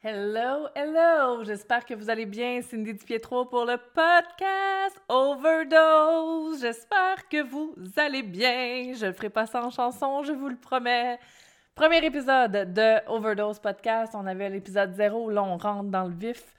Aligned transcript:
Hello, 0.00 0.68
hello! 0.76 1.42
J'espère 1.42 1.84
que 1.84 1.92
vous 1.92 2.08
allez 2.08 2.24
bien. 2.24 2.62
Cindy 2.62 2.94
Pietro 2.94 3.46
pour 3.46 3.64
le 3.64 3.76
podcast 3.78 4.96
Overdose. 5.08 6.60
J'espère 6.60 7.28
que 7.28 7.42
vous 7.42 7.74
allez 7.96 8.22
bien. 8.22 8.92
Je 8.94 9.06
ne 9.06 9.12
ferai 9.12 9.28
pas 9.28 9.46
en 9.56 9.70
chanson, 9.70 10.22
je 10.22 10.30
vous 10.30 10.50
le 10.50 10.56
promets. 10.56 11.18
Premier 11.74 12.04
épisode 12.04 12.72
de 12.72 13.10
Overdose 13.10 13.58
Podcast. 13.58 14.14
On 14.14 14.24
avait 14.24 14.48
l'épisode 14.48 14.94
0, 14.94 15.30
là 15.30 15.42
on 15.42 15.56
rentre 15.56 15.90
dans 15.90 16.04
le 16.04 16.14
vif. 16.14 16.54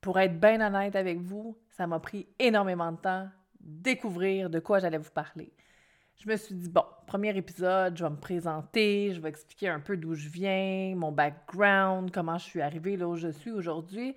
Pour 0.00 0.20
être 0.20 0.38
bien 0.38 0.60
honnête 0.64 0.94
avec 0.94 1.18
vous, 1.18 1.58
ça 1.70 1.88
m'a 1.88 1.98
pris 1.98 2.28
énormément 2.38 2.92
de 2.92 2.98
temps 2.98 3.28
découvrir 3.58 4.50
de 4.50 4.60
quoi 4.60 4.78
j'allais 4.78 4.98
vous 4.98 5.10
parler 5.10 5.52
je 6.20 6.28
me 6.28 6.36
suis 6.36 6.54
dit, 6.54 6.68
bon, 6.68 6.84
premier 7.06 7.34
épisode, 7.34 7.96
je 7.96 8.04
vais 8.04 8.10
me 8.10 8.16
présenter, 8.16 9.12
je 9.14 9.20
vais 9.20 9.30
expliquer 9.30 9.70
un 9.70 9.80
peu 9.80 9.96
d'où 9.96 10.14
je 10.14 10.28
viens, 10.28 10.94
mon 10.94 11.12
background, 11.12 12.10
comment 12.12 12.36
je 12.36 12.44
suis 12.44 12.60
arrivée 12.60 12.98
là 12.98 13.08
où 13.08 13.16
je 13.16 13.28
suis 13.28 13.50
aujourd'hui, 13.50 14.14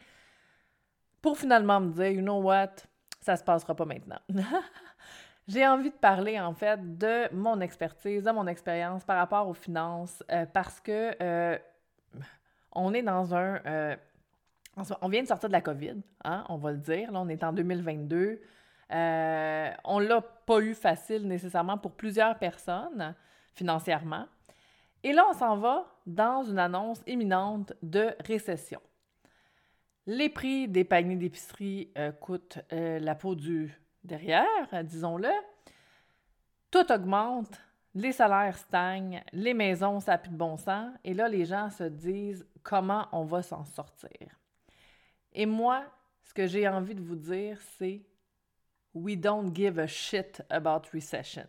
pour 1.22 1.38
finalement 1.38 1.80
me 1.80 1.94
dire, 1.94 2.08
you 2.08 2.22
know 2.22 2.42
what, 2.42 2.72
ça 3.22 3.38
se 3.38 3.44
passera 3.44 3.74
pas 3.74 3.86
maintenant. 3.86 4.20
J'ai 5.48 5.66
envie 5.66 5.92
de 5.92 5.96
parler 5.96 6.40
en 6.40 6.54
fait 6.54 6.98
de 6.98 7.34
mon 7.34 7.62
expertise, 7.62 8.24
de 8.24 8.32
mon 8.32 8.48
expérience 8.48 9.06
par 9.06 9.18
rapport 9.18 9.48
aux 9.48 9.54
finances, 9.54 10.24
euh, 10.30 10.46
parce 10.46 10.82
que 10.82 11.16
euh, 11.22 11.58
on 12.74 12.94
est 12.94 13.04
dans 13.04 13.34
un... 13.34 13.62
Euh, 13.66 13.96
on 15.02 15.08
vient 15.08 15.22
de 15.22 15.28
sortir 15.28 15.50
de 15.50 15.54
la 15.54 15.62
COVID, 15.62 16.02
hein, 16.26 16.44
on 16.50 16.58
va 16.58 16.72
le 16.72 16.80
dire, 16.80 17.12
là 17.14 17.22
on 17.22 17.30
est 17.30 17.44
en 17.44 17.54
2022. 17.54 18.42
Euh, 18.94 19.72
on 19.84 20.00
l'a 20.00 20.22
pas 20.22 20.60
eu 20.60 20.74
facile 20.74 21.28
nécessairement 21.28 21.78
pour 21.78 21.94
plusieurs 21.94 22.38
personnes 22.38 23.16
financièrement. 23.54 24.28
Et 25.04 25.14
là, 25.14 25.26
on 25.30 25.34
s'en 25.34 25.58
va 25.58 25.86
dans 26.06 26.44
une 26.44 26.60
annonce 26.60 27.02
imminente 27.08 27.74
de 27.82 28.16
récession. 28.26 28.82
Les 30.06 30.30
prix 30.30 30.68
des 30.68 30.84
paniers 30.84 31.16
d'épicerie 31.16 31.92
euh, 31.98 32.12
coûtent 32.12 32.60
euh, 32.72 33.00
la 33.00 33.16
peau 33.16 33.36
du 33.36 33.78
derrière, 34.04 34.84
disons-le. 34.84 35.32
Tout 36.72 36.92
augmente, 36.92 37.60
les 37.96 38.12
salaires 38.12 38.58
stagnent, 38.58 39.24
les 39.32 39.54
maisons, 39.54 40.00
ça 40.00 40.18
de 40.18 40.30
bon 40.30 40.58
sens. 40.58 40.92
Et 41.04 41.14
là, 41.14 41.30
les 41.30 41.46
gens 41.46 41.70
se 41.70 41.84
disent 41.84 42.46
comment 42.64 43.08
on 43.12 43.24
va 43.24 43.42
s'en 43.42 43.64
sortir? 43.64 44.10
Et 45.34 45.46
moi, 45.46 45.84
ce 46.24 46.34
que 46.34 46.48
j'ai 46.48 46.68
envie 46.68 46.96
de 46.96 47.02
vous 47.02 47.16
dire, 47.16 47.60
c'est 47.78 48.02
We 48.94 49.18
don't 49.18 49.56
give 49.56 49.80
a 49.80 49.88
shit 49.88 50.42
about 50.50 50.84
recession. 50.94 51.48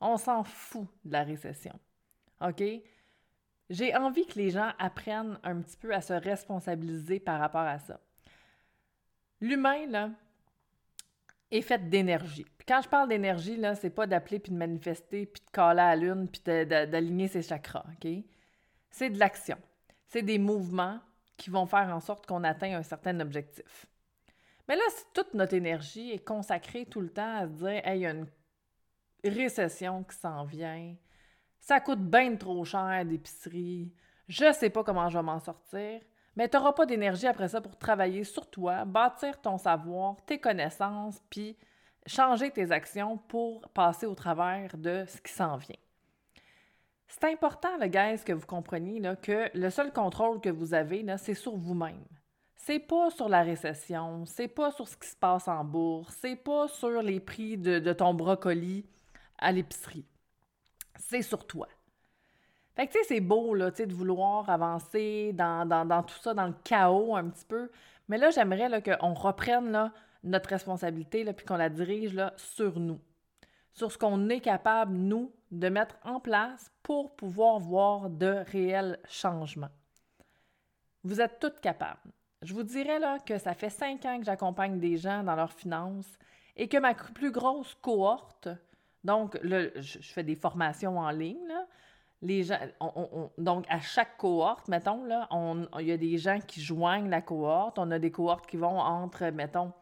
On 0.00 0.16
s'en 0.16 0.44
fout 0.44 0.86
de 1.04 1.12
la 1.12 1.22
récession. 1.22 1.78
OK? 2.40 2.62
J'ai 3.70 3.96
envie 3.96 4.26
que 4.26 4.38
les 4.38 4.50
gens 4.50 4.72
apprennent 4.78 5.38
un 5.42 5.60
petit 5.62 5.76
peu 5.76 5.94
à 5.94 6.02
se 6.02 6.12
responsabiliser 6.12 7.20
par 7.20 7.40
rapport 7.40 7.62
à 7.62 7.78
ça. 7.78 7.98
L'humain, 9.40 9.86
là, 9.86 10.10
est 11.50 11.62
fait 11.62 11.88
d'énergie. 11.88 12.46
quand 12.66 12.80
je 12.82 12.88
parle 12.88 13.08
d'énergie, 13.08 13.56
là, 13.56 13.74
c'est 13.74 13.90
pas 13.90 14.06
d'appeler 14.06 14.38
puis 14.38 14.52
de 14.52 14.56
manifester 14.56 15.26
puis 15.26 15.42
de 15.44 15.50
caler 15.50 15.80
à 15.80 15.94
la 15.94 15.96
lune 15.96 16.28
puis 16.28 16.42
d'aligner 16.44 17.28
ses 17.28 17.42
chakras, 17.42 17.84
OK? 17.92 18.10
C'est 18.90 19.10
de 19.10 19.18
l'action. 19.18 19.58
C'est 20.06 20.22
des 20.22 20.38
mouvements 20.38 21.00
qui 21.36 21.50
vont 21.50 21.66
faire 21.66 21.88
en 21.94 22.00
sorte 22.00 22.26
qu'on 22.26 22.44
atteint 22.44 22.76
un 22.76 22.82
certain 22.82 23.18
objectif. 23.20 23.86
Mais 24.68 24.76
là, 24.76 24.82
si 24.90 25.04
toute 25.12 25.34
notre 25.34 25.54
énergie 25.54 26.12
est 26.12 26.24
consacrée 26.24 26.86
tout 26.86 27.00
le 27.00 27.10
temps 27.10 27.36
à 27.36 27.46
se 27.46 27.52
dire, 27.52 27.82
il 27.86 27.98
y 27.98 28.06
a 28.06 28.10
une 28.10 28.26
récession 29.24 30.04
qui 30.04 30.16
s'en 30.16 30.44
vient, 30.44 30.94
ça 31.60 31.80
coûte 31.80 32.00
bien 32.00 32.36
trop 32.36 32.64
cher 32.64 33.04
d'épicerie, 33.04 33.92
je 34.28 34.52
sais 34.52 34.70
pas 34.70 34.84
comment 34.84 35.08
je 35.08 35.18
vais 35.18 35.24
m'en 35.24 35.40
sortir, 35.40 36.00
mais 36.36 36.48
tu 36.48 36.56
n'auras 36.56 36.72
pas 36.72 36.86
d'énergie 36.86 37.26
après 37.26 37.48
ça 37.48 37.60
pour 37.60 37.78
travailler 37.78 38.24
sur 38.24 38.50
toi, 38.50 38.84
bâtir 38.84 39.40
ton 39.40 39.58
savoir, 39.58 40.16
tes 40.24 40.40
connaissances, 40.40 41.20
puis 41.30 41.56
changer 42.06 42.50
tes 42.50 42.70
actions 42.70 43.18
pour 43.18 43.68
passer 43.70 44.06
au 44.06 44.14
travers 44.14 44.76
de 44.76 45.04
ce 45.06 45.20
qui 45.20 45.32
s'en 45.32 45.56
vient. 45.56 45.76
C'est 47.06 47.24
important, 47.24 47.76
le 47.78 47.86
gars, 47.86 48.16
que 48.18 48.32
vous 48.32 48.46
compreniez 48.46 49.00
que 49.22 49.56
le 49.56 49.70
seul 49.70 49.92
contrôle 49.92 50.40
que 50.40 50.48
vous 50.48 50.74
avez, 50.74 51.04
c'est 51.18 51.34
sur 51.34 51.56
vous-même 51.56 52.04
c'est 52.64 52.78
pas 52.78 53.10
sur 53.10 53.28
la 53.28 53.42
récession, 53.42 54.24
c'est 54.24 54.48
pas 54.48 54.70
sur 54.70 54.88
ce 54.88 54.96
qui 54.96 55.06
se 55.06 55.16
passe 55.16 55.48
en 55.48 55.62
bourse, 55.64 56.16
c'est 56.22 56.36
pas 56.36 56.66
sur 56.66 57.02
les 57.02 57.20
prix 57.20 57.58
de, 57.58 57.92
ton 57.92 58.14
brocoli 58.14 58.86
à 59.36 59.52
l'épicerie. 59.52 60.06
C'est 60.96 61.20
sur 61.20 61.46
toi. 61.46 61.68
Fait 62.74 62.86
que, 62.86 62.92
tu 62.92 62.98
sais, 63.00 63.04
c'est 63.04 63.20
beau, 63.20 63.54
là, 63.54 63.70
de 63.70 63.92
vouloir 63.92 64.48
avancer 64.48 65.32
dans, 65.34 65.68
dans, 65.68 66.02
tout 66.04 66.18
ça, 66.22 66.32
dans 66.32 66.46
le 66.46 66.54
chaos 66.64 67.14
un 67.14 67.28
petit 67.28 67.44
peu. 67.44 67.70
Mais 68.08 68.16
là, 68.16 68.30
j'aimerais 68.30 68.82
qu'on 68.82 69.12
reprenne 69.12 69.92
notre 70.22 70.48
responsabilité, 70.48 71.22
là, 71.22 71.34
puis 71.34 71.44
qu'on 71.44 71.58
la 71.58 71.68
dirige 71.68 72.18
sur 72.36 72.80
nous. 72.80 73.00
Sur 73.74 73.92
ce 73.92 73.98
qu'on 73.98 74.30
est 74.30 74.40
capable, 74.40 74.94
nous, 74.94 75.34
de 75.50 75.68
mettre 75.68 75.96
en 76.02 76.18
place 76.18 76.72
pour 76.82 77.14
pouvoir 77.14 77.58
voir 77.58 78.08
de 78.08 78.42
réels 78.50 78.98
changements. 79.06 79.70
Vous 81.02 81.20
êtes 81.20 81.38
toutes 81.40 81.60
capables. 81.60 82.10
Je 82.44 82.52
vous 82.52 82.62
dirais 82.62 82.98
là, 82.98 83.18
que 83.18 83.38
ça 83.38 83.54
fait 83.54 83.70
cinq 83.70 84.04
ans 84.04 84.18
que 84.18 84.24
j'accompagne 84.24 84.78
des 84.78 84.98
gens 84.98 85.22
dans 85.22 85.34
leurs 85.34 85.52
finances 85.52 86.18
et 86.56 86.68
que 86.68 86.76
ma 86.76 86.94
plus 86.94 87.30
grosse 87.30 87.74
cohorte, 87.74 88.48
donc 89.02 89.38
je 89.42 89.98
fais 90.02 90.22
des 90.22 90.36
formations 90.36 90.98
en 90.98 91.10
ligne, 91.10 91.54
les 92.20 92.42
gens, 92.42 92.58
donc 93.38 93.64
à 93.68 93.80
chaque 93.80 94.18
cohorte, 94.18 94.68
mettons, 94.68 95.04
là, 95.04 95.26
il 95.80 95.86
y 95.86 95.92
a 95.92 95.96
des 95.96 96.18
gens 96.18 96.38
qui 96.38 96.60
joignent 96.60 97.08
la 97.08 97.22
cohorte. 97.22 97.78
On 97.78 97.90
a 97.90 97.98
des 97.98 98.10
cohortes 98.10 98.46
qui 98.46 98.56
vont 98.56 98.78
entre, 98.78 99.24
mettons, 99.26 99.72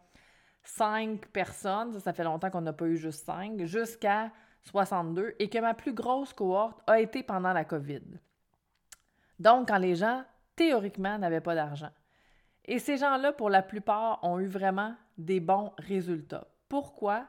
cinq 0.62 1.26
personnes, 1.28 1.92
ça, 1.92 2.00
ça 2.00 2.12
fait 2.12 2.24
longtemps 2.24 2.50
qu'on 2.50 2.60
n'a 2.60 2.72
pas 2.72 2.86
eu 2.86 2.96
juste 2.96 3.26
cinq, 3.26 3.64
jusqu'à 3.64 4.30
62, 4.62 5.34
et 5.38 5.48
que 5.48 5.58
ma 5.58 5.74
plus 5.74 5.92
grosse 5.92 6.32
cohorte 6.32 6.80
a 6.86 7.00
été 7.00 7.22
pendant 7.22 7.52
la 7.52 7.64
COVID. 7.64 8.02
Donc, 9.38 9.68
quand 9.68 9.78
les 9.78 9.96
gens, 9.96 10.24
théoriquement, 10.54 11.18
n'avaient 11.18 11.40
pas 11.40 11.54
d'argent. 11.54 11.90
Et 12.64 12.78
ces 12.78 12.96
gens-là, 12.96 13.32
pour 13.32 13.50
la 13.50 13.62
plupart, 13.62 14.22
ont 14.22 14.38
eu 14.38 14.46
vraiment 14.46 14.94
des 15.18 15.40
bons 15.40 15.72
résultats. 15.78 16.46
Pourquoi? 16.68 17.26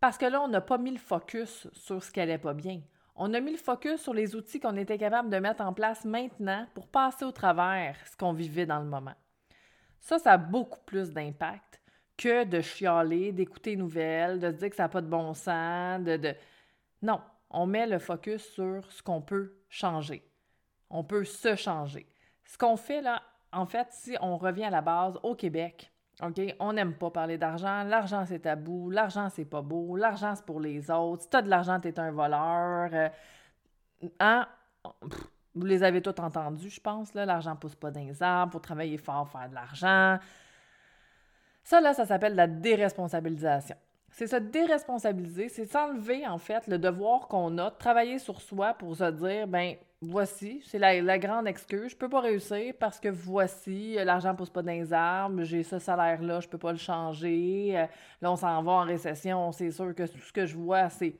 Parce 0.00 0.18
que 0.18 0.26
là, 0.26 0.42
on 0.42 0.48
n'a 0.48 0.60
pas 0.60 0.78
mis 0.78 0.90
le 0.90 0.98
focus 0.98 1.68
sur 1.72 2.02
ce 2.02 2.10
qui 2.10 2.18
n'allait 2.18 2.38
pas 2.38 2.54
bien. 2.54 2.80
On 3.14 3.32
a 3.32 3.40
mis 3.40 3.52
le 3.52 3.56
focus 3.56 4.02
sur 4.02 4.12
les 4.12 4.34
outils 4.36 4.60
qu'on 4.60 4.76
était 4.76 4.98
capable 4.98 5.30
de 5.30 5.38
mettre 5.38 5.62
en 5.62 5.72
place 5.72 6.04
maintenant 6.04 6.66
pour 6.74 6.88
passer 6.88 7.24
au 7.24 7.32
travers 7.32 7.96
ce 8.06 8.16
qu'on 8.16 8.32
vivait 8.32 8.66
dans 8.66 8.80
le 8.80 8.86
moment. 8.86 9.14
Ça, 10.00 10.18
ça 10.18 10.32
a 10.32 10.36
beaucoup 10.36 10.80
plus 10.84 11.10
d'impact 11.10 11.80
que 12.16 12.44
de 12.44 12.60
chialer, 12.60 13.32
d'écouter 13.32 13.70
les 13.70 13.76
nouvelles, 13.76 14.38
de 14.38 14.50
se 14.50 14.56
dire 14.56 14.70
que 14.70 14.76
ça 14.76 14.84
n'a 14.84 14.88
pas 14.88 15.00
de 15.00 15.08
bon 15.08 15.32
sens, 15.32 16.02
de, 16.02 16.16
de... 16.16 16.34
Non, 17.02 17.20
on 17.50 17.66
met 17.66 17.86
le 17.86 17.98
focus 17.98 18.42
sur 18.52 18.90
ce 18.90 19.02
qu'on 19.02 19.22
peut 19.22 19.56
changer. 19.68 20.22
On 20.90 21.04
peut 21.04 21.24
se 21.24 21.56
changer. 21.56 22.06
Ce 22.44 22.58
qu'on 22.58 22.76
fait 22.76 23.00
là 23.00 23.22
en 23.56 23.66
fait, 23.66 23.88
si 23.90 24.16
on 24.20 24.36
revient 24.36 24.64
à 24.64 24.70
la 24.70 24.82
base, 24.82 25.18
au 25.22 25.34
Québec, 25.34 25.90
OK, 26.22 26.40
on 26.60 26.72
n'aime 26.72 26.94
pas 26.94 27.10
parler 27.10 27.38
d'argent. 27.38 27.82
L'argent, 27.84 28.24
c'est 28.26 28.40
tabou. 28.40 28.90
L'argent, 28.90 29.28
c'est 29.30 29.44
pas 29.44 29.62
beau. 29.62 29.96
L'argent, 29.96 30.34
c'est 30.34 30.44
pour 30.44 30.60
les 30.60 30.90
autres. 30.90 31.22
Si 31.22 31.30
tu 31.30 31.36
as 31.36 31.42
de 31.42 31.48
l'argent, 31.48 31.80
tu 31.80 31.88
es 31.88 31.98
un 31.98 32.10
voleur. 32.10 32.90
Euh, 32.92 33.08
hein? 34.20 34.46
vous 35.54 35.66
les 35.66 35.82
avez 35.82 36.02
tous 36.02 36.20
entendus, 36.20 36.70
je 36.70 36.80
pense. 36.80 37.12
L'argent 37.14 37.56
pousse 37.56 37.74
pas 37.74 37.90
dans 37.90 38.00
les 38.00 38.22
arbres. 38.22 38.52
Faut 38.52 38.58
travailler 38.58 38.98
fort, 38.98 39.28
faire 39.28 39.48
de 39.48 39.54
l'argent. 39.54 40.18
Ça, 41.64 41.80
là, 41.80 41.94
ça 41.94 42.06
s'appelle 42.06 42.34
la 42.34 42.46
déresponsabilisation. 42.46 43.76
C'est 44.10 44.26
se 44.26 44.36
déresponsabiliser, 44.36 45.48
c'est 45.48 45.66
s'enlever, 45.66 46.26
en 46.26 46.38
fait, 46.38 46.66
le 46.68 46.78
devoir 46.78 47.28
qu'on 47.28 47.58
a 47.58 47.70
de 47.70 47.76
travailler 47.76 48.18
sur 48.18 48.40
soi 48.40 48.72
pour 48.72 48.96
se 48.96 49.10
dire, 49.10 49.46
ben 49.46 49.76
voici, 50.06 50.62
c'est 50.66 50.78
la, 50.78 51.18
grande 51.18 51.46
excuse. 51.46 51.92
Je 51.92 51.96
peux 51.96 52.08
pas 52.08 52.20
réussir 52.20 52.74
parce 52.78 53.00
que 53.00 53.08
voici, 53.08 53.94
l'argent 53.94 54.34
pousse 54.34 54.50
pas 54.50 54.62
dans 54.62 54.72
les 54.72 54.92
arbres, 54.92 55.42
j'ai 55.42 55.62
ce 55.62 55.78
salaire-là, 55.78 56.40
je 56.40 56.48
peux 56.48 56.58
pas 56.58 56.72
le 56.72 56.78
changer. 56.78 57.72
Euh, 57.76 57.86
là, 58.20 58.32
on 58.32 58.36
s'en 58.36 58.62
va 58.62 58.72
en 58.72 58.84
récession, 58.84 59.52
c'est 59.52 59.70
sûr 59.70 59.94
que 59.94 60.04
tout 60.04 60.18
ce 60.18 60.32
que 60.32 60.46
je 60.46 60.56
vois, 60.56 60.88
c'est 60.88 61.14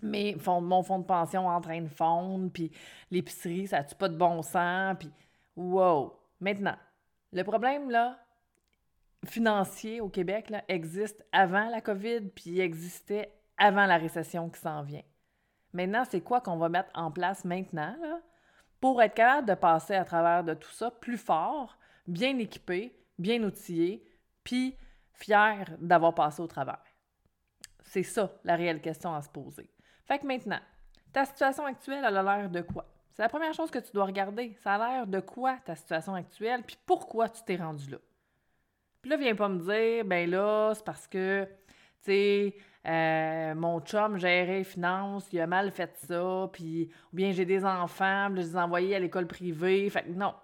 mais 0.00 0.36
mon 0.46 0.82
fonds 0.82 1.00
de 1.00 1.04
pension 1.04 1.48
en 1.48 1.60
train 1.60 1.80
de 1.80 1.88
fondre, 1.88 2.50
puis 2.52 2.70
l'épicerie, 3.10 3.66
ça 3.66 3.78
n'a 3.80 3.84
pas 3.84 4.08
de 4.08 4.16
bon 4.16 4.42
sens, 4.42 4.96
puis 4.98 5.10
wow! 5.56 6.14
Maintenant, 6.40 6.76
le 7.32 7.42
problème, 7.42 7.90
là, 7.90 8.16
financier 9.26 10.00
au 10.00 10.08
Québec, 10.08 10.52
existe 10.68 11.26
avant 11.32 11.68
la 11.68 11.80
COVID, 11.80 12.20
puis 12.34 12.50
il 12.50 12.60
existait 12.60 13.32
avant 13.56 13.86
la 13.86 13.96
récession 13.96 14.48
qui 14.48 14.60
s'en 14.60 14.82
vient. 14.82 15.02
Maintenant, 15.72 16.04
c'est 16.08 16.20
quoi 16.20 16.40
qu'on 16.40 16.56
va 16.56 16.68
mettre 16.68 16.90
en 16.94 17.10
place 17.10 17.44
maintenant 17.44 17.96
pour 18.80 19.02
être 19.02 19.14
capable 19.14 19.48
de 19.48 19.54
passer 19.54 19.94
à 19.94 20.04
travers 20.04 20.44
de 20.44 20.54
tout 20.54 20.70
ça 20.70 20.90
plus 20.90 21.18
fort, 21.18 21.76
bien 22.06 22.38
équipé, 22.38 22.96
bien 23.18 23.42
outillé, 23.42 24.04
puis 24.44 24.76
fier 25.12 25.66
d'avoir 25.78 26.14
passé 26.14 26.40
au 26.40 26.46
travers? 26.46 26.82
C'est 27.82 28.02
ça 28.02 28.32
la 28.44 28.56
réelle 28.56 28.80
question 28.80 29.14
à 29.14 29.22
se 29.22 29.28
poser. 29.28 29.70
Fait 30.06 30.18
que 30.18 30.26
maintenant, 30.26 30.60
ta 31.12 31.24
situation 31.24 31.66
actuelle, 31.66 32.04
elle 32.06 32.16
a 32.16 32.22
l'air 32.22 32.50
de 32.50 32.60
quoi? 32.60 32.86
C'est 33.12 33.22
la 33.22 33.28
première 33.28 33.52
chose 33.52 33.70
que 33.70 33.78
tu 33.80 33.90
dois 33.92 34.04
regarder. 34.04 34.54
Ça 34.60 34.74
a 34.74 34.78
l'air 34.78 35.06
de 35.06 35.20
quoi 35.20 35.56
ta 35.64 35.74
situation 35.74 36.14
actuelle, 36.14 36.62
puis 36.62 36.78
pourquoi 36.86 37.28
tu 37.28 37.42
t'es 37.44 37.56
rendu 37.56 37.90
là? 37.90 37.98
Puis 39.02 39.10
là, 39.10 39.16
viens 39.16 39.34
pas 39.34 39.48
me 39.48 39.58
dire, 39.58 40.04
ben 40.04 40.30
là, 40.30 40.72
c'est 40.74 40.84
parce 40.84 41.06
que, 41.06 41.44
tu 41.44 42.12
sais, 42.12 42.56
euh, 42.86 43.54
mon 43.54 43.80
chum 43.80 44.18
gérait 44.18 44.58
les 44.58 44.64
finances, 44.64 45.28
il 45.32 45.40
a 45.40 45.46
mal 45.46 45.70
fait 45.70 45.96
ça, 45.96 46.48
puis 46.52 46.90
ou 47.12 47.16
bien 47.16 47.32
j'ai 47.32 47.44
des 47.44 47.64
enfants, 47.64 48.28
je 48.30 48.36
les 48.36 48.52
ai 48.52 48.58
envoyés 48.58 48.96
à 48.96 48.98
l'école 48.98 49.26
privée. 49.26 49.88
Fait 49.90 50.04
que 50.04 50.10
non. 50.10 50.34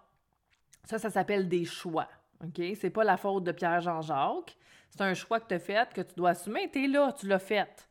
Ça, 0.84 0.98
ça 0.98 1.10
s'appelle 1.10 1.48
des 1.48 1.64
choix. 1.64 2.08
OK? 2.42 2.60
C'est 2.74 2.90
pas 2.90 3.04
la 3.04 3.16
faute 3.16 3.44
de 3.44 3.52
Pierre-Jean-Jacques. 3.52 4.56
C'est 4.90 5.00
un 5.00 5.14
choix 5.14 5.40
que 5.40 5.48
tu 5.48 5.54
as 5.54 5.58
fait, 5.58 5.92
que 5.92 6.02
tu 6.02 6.14
dois 6.14 6.30
assumer. 6.30 6.70
Tu 6.70 6.84
es 6.84 6.88
là, 6.88 7.12
tu 7.12 7.26
l'as 7.26 7.38
fait. 7.38 7.88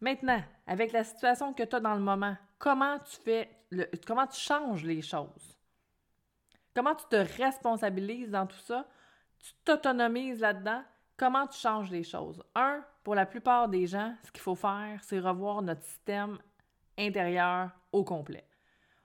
Maintenant, 0.00 0.42
avec 0.66 0.92
la 0.92 1.04
situation 1.04 1.52
que 1.52 1.62
tu 1.62 1.76
as 1.76 1.80
dans 1.80 1.94
le 1.94 2.00
moment, 2.00 2.36
comment 2.58 2.98
tu 3.00 3.16
fais, 3.22 3.50
le, 3.70 3.86
comment 4.06 4.26
tu 4.26 4.40
changes 4.40 4.84
les 4.84 5.02
choses? 5.02 5.58
Comment 6.74 6.94
tu 6.94 7.04
te 7.10 7.16
responsabilises 7.16 8.30
dans 8.30 8.46
tout 8.46 8.58
ça? 8.58 8.88
Tu 9.38 9.52
t'autonomises 9.64 10.40
là-dedans? 10.40 10.82
Comment 11.20 11.46
tu 11.46 11.58
changes 11.58 11.90
les 11.90 12.02
choses? 12.02 12.42
Un, 12.54 12.82
pour 13.04 13.14
la 13.14 13.26
plupart 13.26 13.68
des 13.68 13.86
gens, 13.86 14.14
ce 14.22 14.32
qu'il 14.32 14.40
faut 14.40 14.54
faire, 14.54 15.00
c'est 15.02 15.18
revoir 15.18 15.60
notre 15.60 15.82
système 15.82 16.38
intérieur 16.96 17.68
au 17.92 18.04
complet. 18.04 18.48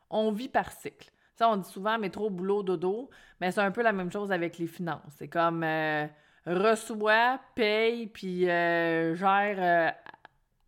On 0.09 0.31
vit 0.31 0.47
par 0.47 0.71
cycle. 0.71 1.11
Ça, 1.33 1.49
on 1.49 1.57
dit 1.57 1.69
souvent 1.69 1.97
métro, 1.99 2.29
boulot, 2.29 2.63
dodo, 2.63 3.09
mais 3.41 3.51
c'est 3.51 3.59
un 3.59 3.71
peu 3.71 3.81
la 3.81 3.91
même 3.91 4.09
chose 4.09 4.31
avec 4.31 4.57
les 4.57 4.67
finances. 4.67 5.11
C'est 5.17 5.27
comme 5.27 5.61
euh, 5.65 6.07
reçois, 6.45 7.37
paye, 7.53 8.07
puis 8.07 8.49
euh, 8.49 9.13
gère 9.13 9.57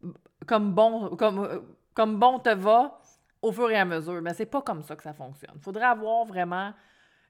euh, 0.03 0.11
comme, 0.45 0.73
bon, 0.73 1.15
comme, 1.15 1.77
comme 1.93 2.19
bon 2.19 2.39
te 2.39 2.53
va 2.53 2.99
au 3.41 3.53
fur 3.53 3.71
et 3.71 3.77
à 3.77 3.85
mesure. 3.85 4.21
Mais 4.21 4.33
c'est 4.33 4.47
pas 4.47 4.61
comme 4.61 4.81
ça 4.81 4.97
que 4.97 5.03
ça 5.03 5.13
fonctionne. 5.13 5.55
Il 5.55 5.61
faudrait 5.61 5.85
avoir 5.85 6.25
vraiment 6.25 6.73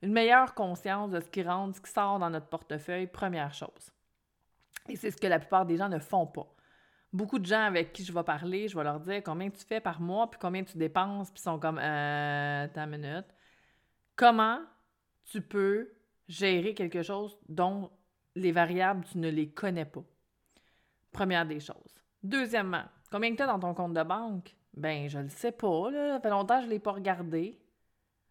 une 0.01 0.11
meilleure 0.11 0.55
conscience 0.55 1.11
de 1.11 1.19
ce 1.19 1.29
qui 1.29 1.43
rentre, 1.43 1.75
ce 1.75 1.81
qui 1.81 1.91
sort 1.91 2.17
dans 2.17 2.31
notre 2.31 2.47
portefeuille, 2.47 3.05
première 3.05 3.53
chose. 3.53 3.91
Et 4.89 4.95
c'est 4.95 5.11
ce 5.11 5.17
que 5.17 5.27
la 5.27 5.39
plupart 5.39 5.65
des 5.65 5.77
gens 5.77 5.89
ne 5.89 5.99
font 5.99 6.27
pas. 6.27 6.47
Beaucoup 7.13 7.39
de 7.39 7.45
gens 7.45 7.61
avec 7.61 7.93
qui 7.93 8.03
je 8.03 8.11
vais 8.11 8.23
parler, 8.23 8.67
je 8.67 8.77
vais 8.77 8.83
leur 8.83 8.99
dire 8.99 9.23
combien 9.23 9.49
tu 9.49 9.63
fais 9.65 9.79
par 9.79 10.01
mois, 10.01 10.29
puis 10.29 10.39
combien 10.39 10.63
tu 10.63 10.77
dépenses, 10.77 11.31
puis 11.31 11.39
ils 11.39 11.43
sont 11.43 11.59
comme, 11.59 11.79
euh, 11.79 12.67
ta 12.67 12.85
minute. 12.85 13.25
Comment 14.15 14.59
tu 15.25 15.41
peux 15.41 15.89
gérer 16.27 16.73
quelque 16.73 17.01
chose 17.01 17.39
dont 17.47 17.91
les 18.35 18.51
variables, 18.51 19.05
tu 19.05 19.17
ne 19.17 19.29
les 19.29 19.49
connais 19.49 19.85
pas? 19.85 20.03
Première 21.11 21.45
des 21.45 21.59
choses. 21.59 22.01
Deuxièmement, 22.21 22.83
combien 23.09 23.33
tu 23.35 23.41
as 23.41 23.47
dans 23.47 23.59
ton 23.59 23.73
compte 23.73 23.93
de 23.93 24.03
banque? 24.03 24.55
Ben, 24.73 25.09
je 25.09 25.19
le 25.19 25.29
sais 25.29 25.51
pas, 25.51 25.89
là. 25.89 26.15
Ça 26.15 26.19
fait 26.19 26.29
longtemps 26.29 26.57
que 26.57 26.63
je 26.63 26.67
ne 26.67 26.71
l'ai 26.73 26.79
pas 26.79 26.91
regardé. 26.91 27.59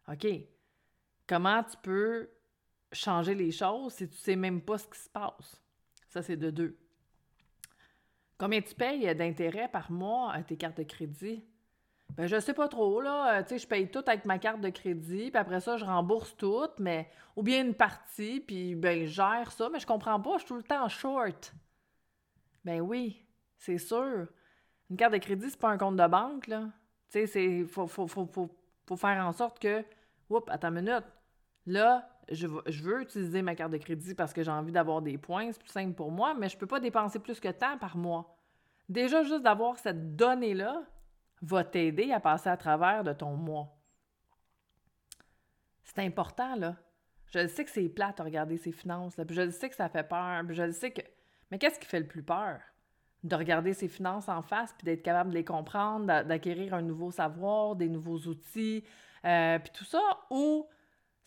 OK. 0.07 0.27
Comment 1.27 1.63
tu 1.63 1.75
peux 1.81 2.29
changer 2.93 3.35
les 3.35 3.51
choses 3.51 3.93
si 3.93 4.07
tu 4.07 4.15
sais 4.15 4.35
même 4.35 4.61
pas 4.61 4.77
ce 4.77 4.87
qui 4.87 4.99
se 4.99 5.09
passe? 5.09 5.61
Ça, 6.17 6.23
c'est 6.23 6.35
de 6.35 6.49
deux. 6.49 6.75
Combien 8.39 8.59
tu 8.59 8.73
payes 8.73 9.13
d'intérêt 9.13 9.67
par 9.67 9.91
mois 9.91 10.33
à 10.33 10.41
tes 10.41 10.57
cartes 10.57 10.79
de 10.79 10.81
crédit? 10.81 11.45
Ben, 12.15 12.25
je 12.25 12.39
sais 12.39 12.55
pas 12.55 12.67
trop, 12.67 13.01
là. 13.01 13.37
Euh, 13.37 13.43
tu 13.43 13.49
sais, 13.49 13.59
je 13.59 13.67
paye 13.67 13.91
tout 13.91 14.03
avec 14.07 14.25
ma 14.25 14.39
carte 14.39 14.59
de 14.59 14.69
crédit, 14.69 15.29
puis 15.29 15.37
après 15.37 15.59
ça, 15.59 15.77
je 15.77 15.85
rembourse 15.85 16.35
tout, 16.35 16.69
mais... 16.79 17.07
Ou 17.35 17.43
bien 17.43 17.63
une 17.63 17.75
partie, 17.75 18.39
puis 18.39 18.73
ben, 18.73 19.05
je 19.05 19.11
gère 19.11 19.51
ça, 19.51 19.69
mais 19.69 19.79
je 19.79 19.85
comprends 19.85 20.19
pas, 20.19 20.37
je 20.37 20.39
suis 20.39 20.47
tout 20.47 20.55
le 20.55 20.63
temps 20.63 20.89
short. 20.89 21.53
Ben 22.65 22.81
oui, 22.81 23.23
c'est 23.59 23.77
sûr. 23.77 24.25
Une 24.89 24.97
carte 24.97 25.13
de 25.13 25.19
crédit, 25.19 25.51
c'est 25.51 25.59
pas 25.59 25.69
un 25.69 25.77
compte 25.77 25.97
de 25.97 26.07
banque, 26.07 26.47
là. 26.47 26.63
Tu 27.11 27.19
sais, 27.19 27.27
c'est... 27.27 27.63
Faut, 27.65 27.85
faut, 27.85 28.07
faut, 28.07 28.27
faut, 28.87 28.95
faire 28.95 29.23
en 29.23 29.33
sorte 29.33 29.59
que... 29.59 29.85
Oups, 30.31 30.49
attends 30.49 30.69
une 30.69 30.81
minute. 30.81 31.05
Là, 31.67 32.09
je, 32.31 32.47
veux 32.47 33.01
utiliser 33.01 33.41
ma 33.41 33.55
carte 33.55 33.71
de 33.71 33.77
crédit 33.77 34.13
parce 34.13 34.33
que 34.33 34.43
j'ai 34.43 34.51
envie 34.51 34.71
d'avoir 34.71 35.01
des 35.01 35.17
points, 35.17 35.51
c'est 35.51 35.59
plus 35.59 35.69
simple 35.69 35.93
pour 35.93 36.11
moi, 36.11 36.33
mais 36.33 36.49
je 36.49 36.57
peux 36.57 36.67
pas 36.67 36.79
dépenser 36.79 37.19
plus 37.19 37.39
que 37.39 37.49
tant 37.49 37.77
par 37.77 37.95
mois. 37.95 38.37
Déjà, 38.89 39.23
juste 39.23 39.43
d'avoir 39.43 39.77
cette 39.77 40.15
donnée-là 40.15 40.83
va 41.41 41.63
t'aider 41.63 42.11
à 42.11 42.19
passer 42.19 42.49
à 42.49 42.57
travers 42.57 43.03
de 43.03 43.13
ton 43.13 43.35
mois. 43.35 43.77
C'est 45.83 45.99
important, 45.99 46.55
là. 46.55 46.75
Je 47.27 47.47
sais 47.47 47.65
que 47.65 47.71
c'est 47.71 47.89
plate 47.89 48.19
à 48.19 48.23
regarder 48.23 48.57
ses 48.57 48.71
finances, 48.71 49.17
là, 49.17 49.25
puis 49.25 49.35
je 49.35 49.49
sais 49.49 49.69
que 49.69 49.75
ça 49.75 49.89
fait 49.89 50.07
peur, 50.07 50.43
puis 50.45 50.55
je 50.55 50.71
sais 50.71 50.91
que... 50.91 51.01
Mais 51.51 51.57
qu'est-ce 51.57 51.79
qui 51.79 51.85
fait 51.85 51.99
le 51.99 52.07
plus 52.07 52.23
peur? 52.23 52.59
De 53.23 53.35
regarder 53.35 53.73
ses 53.73 53.87
finances 53.87 54.29
en 54.29 54.41
face, 54.41 54.73
puis 54.77 54.85
d'être 54.85 55.01
capable 55.01 55.31
de 55.31 55.35
les 55.35 55.43
comprendre, 55.43 56.05
d'acquérir 56.23 56.73
un 56.73 56.81
nouveau 56.81 57.11
savoir, 57.11 57.75
des 57.75 57.89
nouveaux 57.89 58.19
outils, 58.19 58.83
euh, 59.25 59.59
puis 59.59 59.71
tout 59.73 59.83
ça, 59.83 60.01
ou 60.29 60.67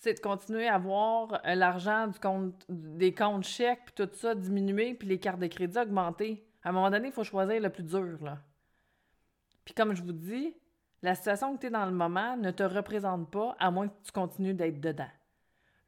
c'est 0.00 0.14
de 0.14 0.20
continuer 0.20 0.66
à 0.66 0.78
voir 0.78 1.40
euh, 1.46 1.54
l'argent 1.54 2.10
des 2.68 3.14
comptes 3.14 3.44
chèques, 3.44 3.82
puis 3.86 4.06
tout 4.06 4.10
ça 4.14 4.34
diminuer, 4.34 4.94
puis 4.94 5.06
les 5.06 5.18
cartes 5.18 5.38
de 5.38 5.46
crédit 5.46 5.78
augmenter. 5.78 6.44
À 6.62 6.70
un 6.70 6.72
moment 6.72 6.90
donné, 6.90 7.08
il 7.08 7.12
faut 7.12 7.24
choisir 7.24 7.60
le 7.60 7.70
plus 7.70 7.84
dur. 7.84 8.18
Puis 9.64 9.74
comme 9.74 9.94
je 9.94 10.02
vous 10.02 10.12
dis, 10.12 10.54
la 11.02 11.14
situation 11.14 11.54
que 11.54 11.60
tu 11.60 11.66
es 11.66 11.70
dans 11.70 11.86
le 11.86 11.92
moment 11.92 12.36
ne 12.36 12.50
te 12.50 12.62
représente 12.62 13.30
pas 13.30 13.54
à 13.58 13.70
moins 13.70 13.88
que 13.88 14.02
tu 14.02 14.12
continues 14.12 14.54
d'être 14.54 14.80
dedans. 14.80 15.10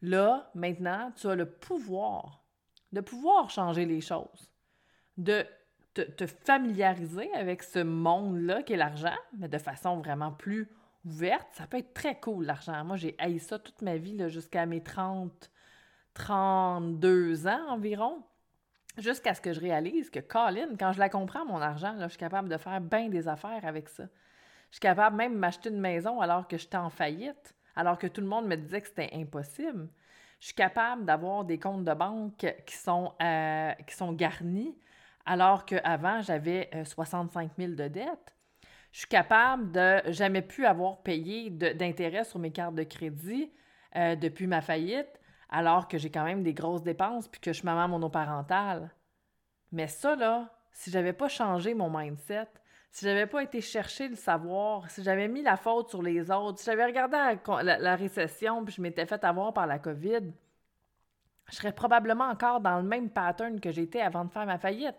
Là, 0.03 0.50
maintenant, 0.55 1.12
tu 1.17 1.29
as 1.29 1.35
le 1.35 1.47
pouvoir 1.47 2.43
de 2.93 3.00
pouvoir 3.00 3.50
changer 3.50 3.87
les 3.87 4.00
choses, 4.00 4.50
de 5.17 5.47
te, 5.94 6.26
familiariser 6.26 7.32
avec 7.35 7.62
ce 7.62 7.81
monde-là 7.81 8.62
qui 8.62 8.75
est 8.75 8.76
l'argent, 8.76 9.17
mais 9.38 9.49
de 9.49 9.58
façon 9.58 9.99
vraiment 9.99 10.32
plus 10.32 10.69
ouverte, 11.05 11.49
ça 11.53 11.67
peut 11.67 11.79
être 11.79 11.95
très 11.95 12.19
cool, 12.21 12.47
l'argent. 12.47 12.85
Moi, 12.85 12.97
j'ai 12.97 13.15
haï 13.19 13.39
ça 13.39 13.59
toute 13.59 13.83
ma 13.83 13.97
vie, 13.97 14.19
jusqu'à 14.29 14.67
mes 14.67 14.83
30, 14.83 15.51
32 16.15 17.47
ans 17.47 17.69
environ. 17.69 18.23
Jusqu'à 18.99 19.33
ce 19.35 19.41
que 19.41 19.53
je 19.55 19.61
réalise 19.61 20.11
que 20.11 20.21
Colin, 20.21 20.77
quand 20.79 20.93
je 20.93 20.99
la 20.99 21.09
comprends, 21.09 21.47
mon 21.47 21.61
argent, 21.63 21.93
là, 21.95 22.09
je 22.09 22.13
suis 22.13 22.19
capable 22.19 22.49
de 22.49 22.59
faire 22.59 22.81
bien 22.81 23.09
des 23.09 23.27
affaires 23.27 23.65
avec 23.65 23.89
ça. 23.89 24.05
Je 24.71 24.77
suis 24.77 24.81
capable 24.81 25.17
même 25.17 25.33
de 25.33 25.39
m'acheter 25.39 25.71
une 25.71 25.81
maison 25.81 26.21
alors 26.21 26.47
que 26.47 26.59
j'étais 26.59 26.77
en 26.77 26.91
faillite, 26.91 27.55
alors 27.75 27.99
que 27.99 28.07
tout 28.07 28.21
le 28.21 28.27
monde 28.27 28.47
me 28.47 28.57
disait 28.57 28.83
que 28.83 28.89
c'était 28.89 29.11
impossible. 29.15 29.89
Je 30.41 30.47
suis 30.47 30.55
capable 30.55 31.07
d'avoir 31.07 31.45
des 31.45 31.59
comptes 31.59 31.85
de 31.85 31.95
banque 31.95 32.47
qui 32.67 32.77
sont, 32.77 33.15
euh, 33.23 33.73
qui 33.87 33.95
sont 33.95 34.13
garnis, 34.13 34.77
alors 35.25 35.65
qu'avant, 35.65 36.21
j'avais 36.21 36.71
65 36.85 37.51
euh, 37.59 37.67
000 37.67 37.73
de 37.73 37.89
dettes 37.89 38.35
je 38.93 38.99
suis 38.99 39.09
capable 39.09 39.73
de 39.73 40.03
jamais 40.12 40.43
plus 40.43 40.67
avoir 40.67 41.03
payé 41.03 41.50
d'intérêt 41.50 42.25
sur 42.25 42.39
mes 42.39 42.53
cartes 42.53 42.75
de 42.75 42.83
crédit 42.83 43.50
euh, 43.97 44.17
depuis 44.17 44.47
ma 44.47 44.61
faillite, 44.61 45.21
alors 45.49 45.89
que 45.89 45.97
j'ai 45.99 46.11
quand 46.11 46.25
même 46.25 46.43
des 46.43 46.55
grosses 46.55 46.82
dépenses 46.82 47.27
puis 47.27 47.41
que 47.41 47.53
je 47.53 47.58
suis 47.58 47.67
maman 47.67 47.89
monoparentale. 47.89 48.91
Mais 49.72 49.89
ça, 49.89 50.15
là, 50.15 50.55
si 50.72 50.91
j'avais 50.91 51.15
pas 51.15 51.29
changé 51.29 51.72
mon 51.72 51.91
mindset, 51.91 52.49
si 52.91 53.06
j'avais 53.06 53.27
pas 53.27 53.43
été 53.43 53.63
chercher 53.63 54.08
le 54.08 54.17
savoir, 54.17 54.91
si 54.91 55.03
j'avais 55.03 55.29
mis 55.29 55.43
la 55.43 55.56
faute 55.56 55.89
sur 55.89 56.03
les 56.03 56.31
autres, 56.31 56.58
si 56.58 56.67
j'avais 56.67 56.84
regardé 56.84 57.17
la, 57.63 57.96
récession 57.96 58.63
puis 58.63 58.75
je 58.75 58.82
m'étais 58.82 59.06
fait 59.06 59.25
avoir 59.25 59.55
par 59.55 59.67
la 59.67 59.79
COVID, 59.79 60.32
je 61.49 61.55
serais 61.55 61.72
probablement 61.72 62.29
encore 62.29 62.61
dans 62.61 62.77
le 62.77 62.82
même 62.87 63.08
pattern 63.08 63.58
que 63.61 63.72
j'étais 63.72 64.03
avant 64.03 64.27
de 64.27 64.31
faire 64.31 64.44
ma 64.44 64.58
faillite. 64.58 64.96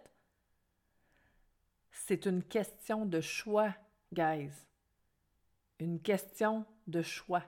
C'est 1.92 2.26
une 2.26 2.44
question 2.44 3.06
de 3.06 3.22
choix 3.22 3.70
guys. 4.14 4.52
Une 5.80 6.00
question 6.00 6.66
de 6.88 7.02
choix. 7.02 7.44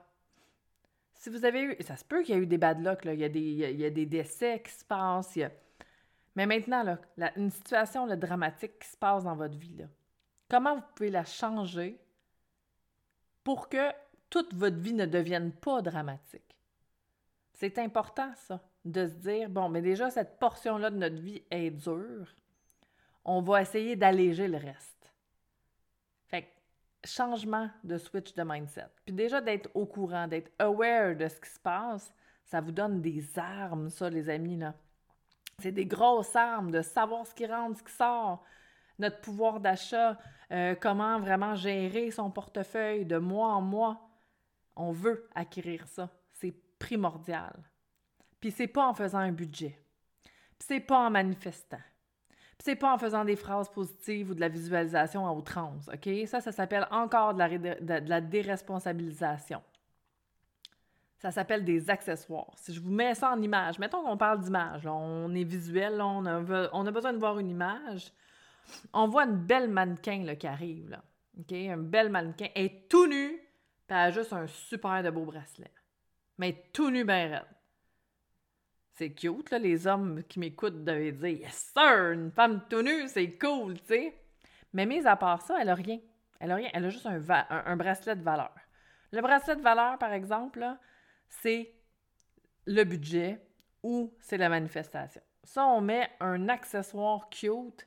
Si 1.14 1.30
vous 1.30 1.44
avez 1.44 1.62
eu. 1.62 1.76
Ça 1.82 1.96
se 1.96 2.04
peut 2.04 2.22
qu'il 2.22 2.34
y 2.34 2.38
ait 2.38 2.42
eu 2.42 2.46
des 2.46 2.58
bad 2.58 2.80
luck. 2.80 3.00
Il, 3.04 3.14
y 3.14 3.24
a 3.24 3.28
des, 3.28 3.40
il, 3.40 3.80
y 3.80 3.84
a, 3.84 3.90
des 3.90 4.06
décès 4.06 4.60
qui 4.62 4.72
se 4.72 4.84
passent. 4.84 5.38
Mais 6.34 6.46
maintenant, 6.46 6.98
une 7.36 7.50
situation 7.50 8.06
dramatique 8.06 8.78
qui 8.78 8.88
se 8.88 8.96
passe 8.96 9.24
dans 9.24 9.36
votre 9.36 9.56
vie, 9.56 9.86
comment 10.50 10.76
vous 10.76 10.82
pouvez 10.94 11.10
la 11.10 11.24
changer 11.24 11.98
pour 13.42 13.68
que 13.68 13.90
toute 14.28 14.52
votre 14.52 14.76
vie 14.76 14.92
ne 14.92 15.06
devienne 15.06 15.52
pas 15.52 15.80
dramatique? 15.80 16.42
C'est 17.54 17.78
important, 17.78 18.30
ça, 18.34 18.60
de 18.84 19.06
se 19.06 19.14
dire 19.14 19.48
bon, 19.48 19.70
mais 19.70 19.80
déjà, 19.80 20.10
cette 20.10 20.38
portion-là 20.38 20.90
de 20.90 20.96
notre 20.96 21.16
vie 21.16 21.42
est 21.50 21.70
dure. 21.70 22.28
On 23.24 23.40
va 23.40 23.62
essayer 23.62 23.96
d'alléger 23.96 24.46
le 24.46 24.58
reste 24.58 24.95
changement 27.06 27.70
de 27.84 27.98
switch 27.98 28.34
de 28.34 28.42
mindset. 28.42 28.88
Puis 29.04 29.14
déjà 29.14 29.40
d'être 29.40 29.70
au 29.74 29.86
courant, 29.86 30.26
d'être 30.26 30.50
aware 30.58 31.16
de 31.16 31.28
ce 31.28 31.40
qui 31.40 31.50
se 31.50 31.60
passe, 31.60 32.12
ça 32.44 32.60
vous 32.60 32.72
donne 32.72 33.00
des 33.00 33.38
armes, 33.38 33.90
ça, 33.90 34.08
les 34.08 34.28
amis, 34.28 34.56
là. 34.56 34.74
C'est 35.58 35.72
des 35.72 35.86
grosses 35.86 36.36
armes 36.36 36.70
de 36.70 36.82
savoir 36.82 37.26
ce 37.26 37.34
qui 37.34 37.46
rentre, 37.46 37.78
ce 37.78 37.82
qui 37.82 37.92
sort, 37.92 38.44
notre 38.98 39.20
pouvoir 39.20 39.60
d'achat, 39.60 40.18
euh, 40.52 40.74
comment 40.74 41.18
vraiment 41.18 41.54
gérer 41.54 42.10
son 42.10 42.30
portefeuille 42.30 43.06
de 43.06 43.18
mois 43.18 43.48
en 43.48 43.62
mois. 43.62 44.08
On 44.76 44.92
veut 44.92 45.28
acquérir 45.34 45.86
ça. 45.88 46.10
C'est 46.32 46.54
primordial. 46.78 47.54
Puis 48.38 48.50
c'est 48.50 48.66
pas 48.66 48.86
en 48.86 48.94
faisant 48.94 49.18
un 49.18 49.32
budget. 49.32 49.80
Puis 50.22 50.66
c'est 50.68 50.80
pas 50.80 51.06
en 51.06 51.10
manifestant. 51.10 51.80
C'est 52.58 52.76
pas 52.76 52.92
en 52.92 52.98
faisant 52.98 53.24
des 53.24 53.36
phrases 53.36 53.68
positives 53.68 54.30
ou 54.30 54.34
de 54.34 54.40
la 54.40 54.48
visualisation 54.48 55.26
à 55.26 55.32
outrance, 55.32 55.88
OK? 55.92 56.08
Ça, 56.26 56.40
ça 56.40 56.52
s'appelle 56.52 56.86
encore 56.90 57.34
de 57.34 58.08
la, 58.08 58.20
déresponsabilisation. 58.20 59.62
Ça 61.18 61.30
s'appelle 61.30 61.64
des 61.64 61.90
accessoires. 61.90 62.52
Si 62.56 62.74
je 62.74 62.80
vous 62.80 62.90
mets 62.90 63.14
ça 63.14 63.32
en 63.32 63.40
image, 63.40 63.78
mettons 63.78 64.02
qu'on 64.02 64.16
parle 64.16 64.40
d'image, 64.40 64.86
on 64.86 65.34
est 65.34 65.44
visuel, 65.44 66.00
on, 66.00 66.26
a, 66.26 66.68
on, 66.72 66.86
a, 66.86 66.90
besoin 66.90 67.12
de 67.12 67.18
voir 67.18 67.38
une 67.38 67.50
image. 67.50 68.12
On 68.92 69.08
voit 69.08 69.24
une 69.24 69.36
belle 69.36 69.68
mannequin 69.68 70.24
là, 70.24 70.36
qui 70.36 70.46
arrive, 70.46 70.90
là. 70.90 71.02
OK? 71.38 71.52
Un 71.52 71.78
bel 71.78 72.10
mannequin. 72.10 72.48
Elle 72.54 72.64
est 72.66 72.88
tout 72.88 73.06
nu, 73.06 73.38
puis 73.86 73.96
elle 73.96 73.96
a 73.96 74.10
juste 74.10 74.32
un 74.32 74.46
super 74.46 75.02
de 75.02 75.10
beau 75.10 75.24
bracelet. 75.24 75.72
Mais 76.38 76.64
tout 76.72 76.90
nu, 76.90 77.04
ben 77.04 77.32
raide. 77.32 77.55
C'est 78.96 79.10
cute, 79.10 79.50
là, 79.50 79.58
les 79.58 79.86
hommes 79.86 80.22
qui 80.24 80.38
m'écoutent 80.38 80.82
devaient 80.82 81.12
dire 81.12 81.40
Yes, 81.40 81.72
sir, 81.76 82.12
une 82.12 82.30
femme 82.30 82.62
tout 82.68 82.80
nue, 82.80 83.08
c'est 83.08 83.36
cool, 83.38 83.78
tu 83.80 83.88
sais. 83.88 84.14
Mais 84.72 84.86
mis 84.86 85.06
à 85.06 85.16
part 85.16 85.42
ça, 85.42 85.58
elle 85.60 85.68
a 85.68 85.74
rien. 85.74 86.00
Elle 86.40 86.50
a 86.50 86.54
rien. 86.54 86.70
Elle 86.72 86.86
a 86.86 86.88
juste 86.88 87.04
un, 87.04 87.20
un, 87.50 87.76
bracelet 87.76 88.16
de 88.16 88.22
valeur. 88.22 88.54
Le 89.12 89.20
bracelet 89.20 89.56
de 89.56 89.60
valeur, 89.60 89.98
par 89.98 90.14
exemple, 90.14 90.66
c'est 91.28 91.74
le 92.64 92.84
budget 92.84 93.38
ou 93.82 94.14
c'est 94.18 94.38
la 94.38 94.48
manifestation. 94.48 95.20
Ça, 95.44 95.66
on 95.66 95.82
met 95.82 96.08
un 96.20 96.48
accessoire 96.48 97.28
cute 97.28 97.86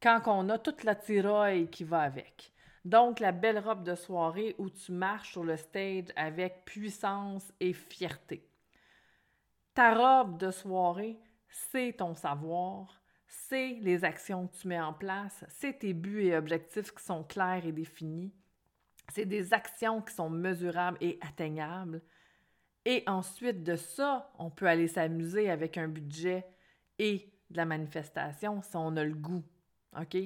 quand 0.00 0.22
on 0.26 0.48
a 0.50 0.58
toute 0.58 0.84
la 0.84 0.94
tiraille 0.94 1.68
qui 1.68 1.82
va 1.82 2.02
avec. 2.02 2.52
Donc, 2.84 3.18
la 3.18 3.32
belle 3.32 3.58
robe 3.58 3.82
de 3.82 3.96
soirée 3.96 4.54
où 4.58 4.70
tu 4.70 4.92
marches 4.92 5.32
sur 5.32 5.42
le 5.42 5.56
stage 5.56 6.12
avec 6.14 6.64
puissance 6.64 7.52
et 7.58 7.72
fierté. 7.72 8.48
Ta 9.74 9.94
robe 9.94 10.38
de 10.38 10.50
soirée, 10.50 11.18
c'est 11.48 11.94
ton 11.98 12.14
savoir, 12.14 13.02
c'est 13.26 13.78
les 13.80 14.04
actions 14.04 14.46
que 14.46 14.56
tu 14.56 14.68
mets 14.68 14.80
en 14.80 14.92
place, 14.92 15.44
c'est 15.48 15.80
tes 15.80 15.92
buts 15.92 16.22
et 16.22 16.36
objectifs 16.36 16.94
qui 16.94 17.02
sont 17.02 17.24
clairs 17.24 17.66
et 17.66 17.72
définis, 17.72 18.32
c'est 19.12 19.26
des 19.26 19.52
actions 19.52 20.00
qui 20.00 20.14
sont 20.14 20.30
mesurables 20.30 20.98
et 21.00 21.18
atteignables. 21.20 22.02
Et 22.84 23.02
ensuite 23.06 23.62
de 23.62 23.76
ça, 23.76 24.32
on 24.38 24.50
peut 24.50 24.66
aller 24.66 24.88
s'amuser 24.88 25.50
avec 25.50 25.78
un 25.78 25.88
budget 25.88 26.46
et 26.98 27.30
de 27.50 27.56
la 27.56 27.64
manifestation 27.64 28.62
si 28.62 28.76
on 28.76 28.96
a 28.96 29.04
le 29.04 29.14
goût. 29.14 29.44
OK? 29.98 30.16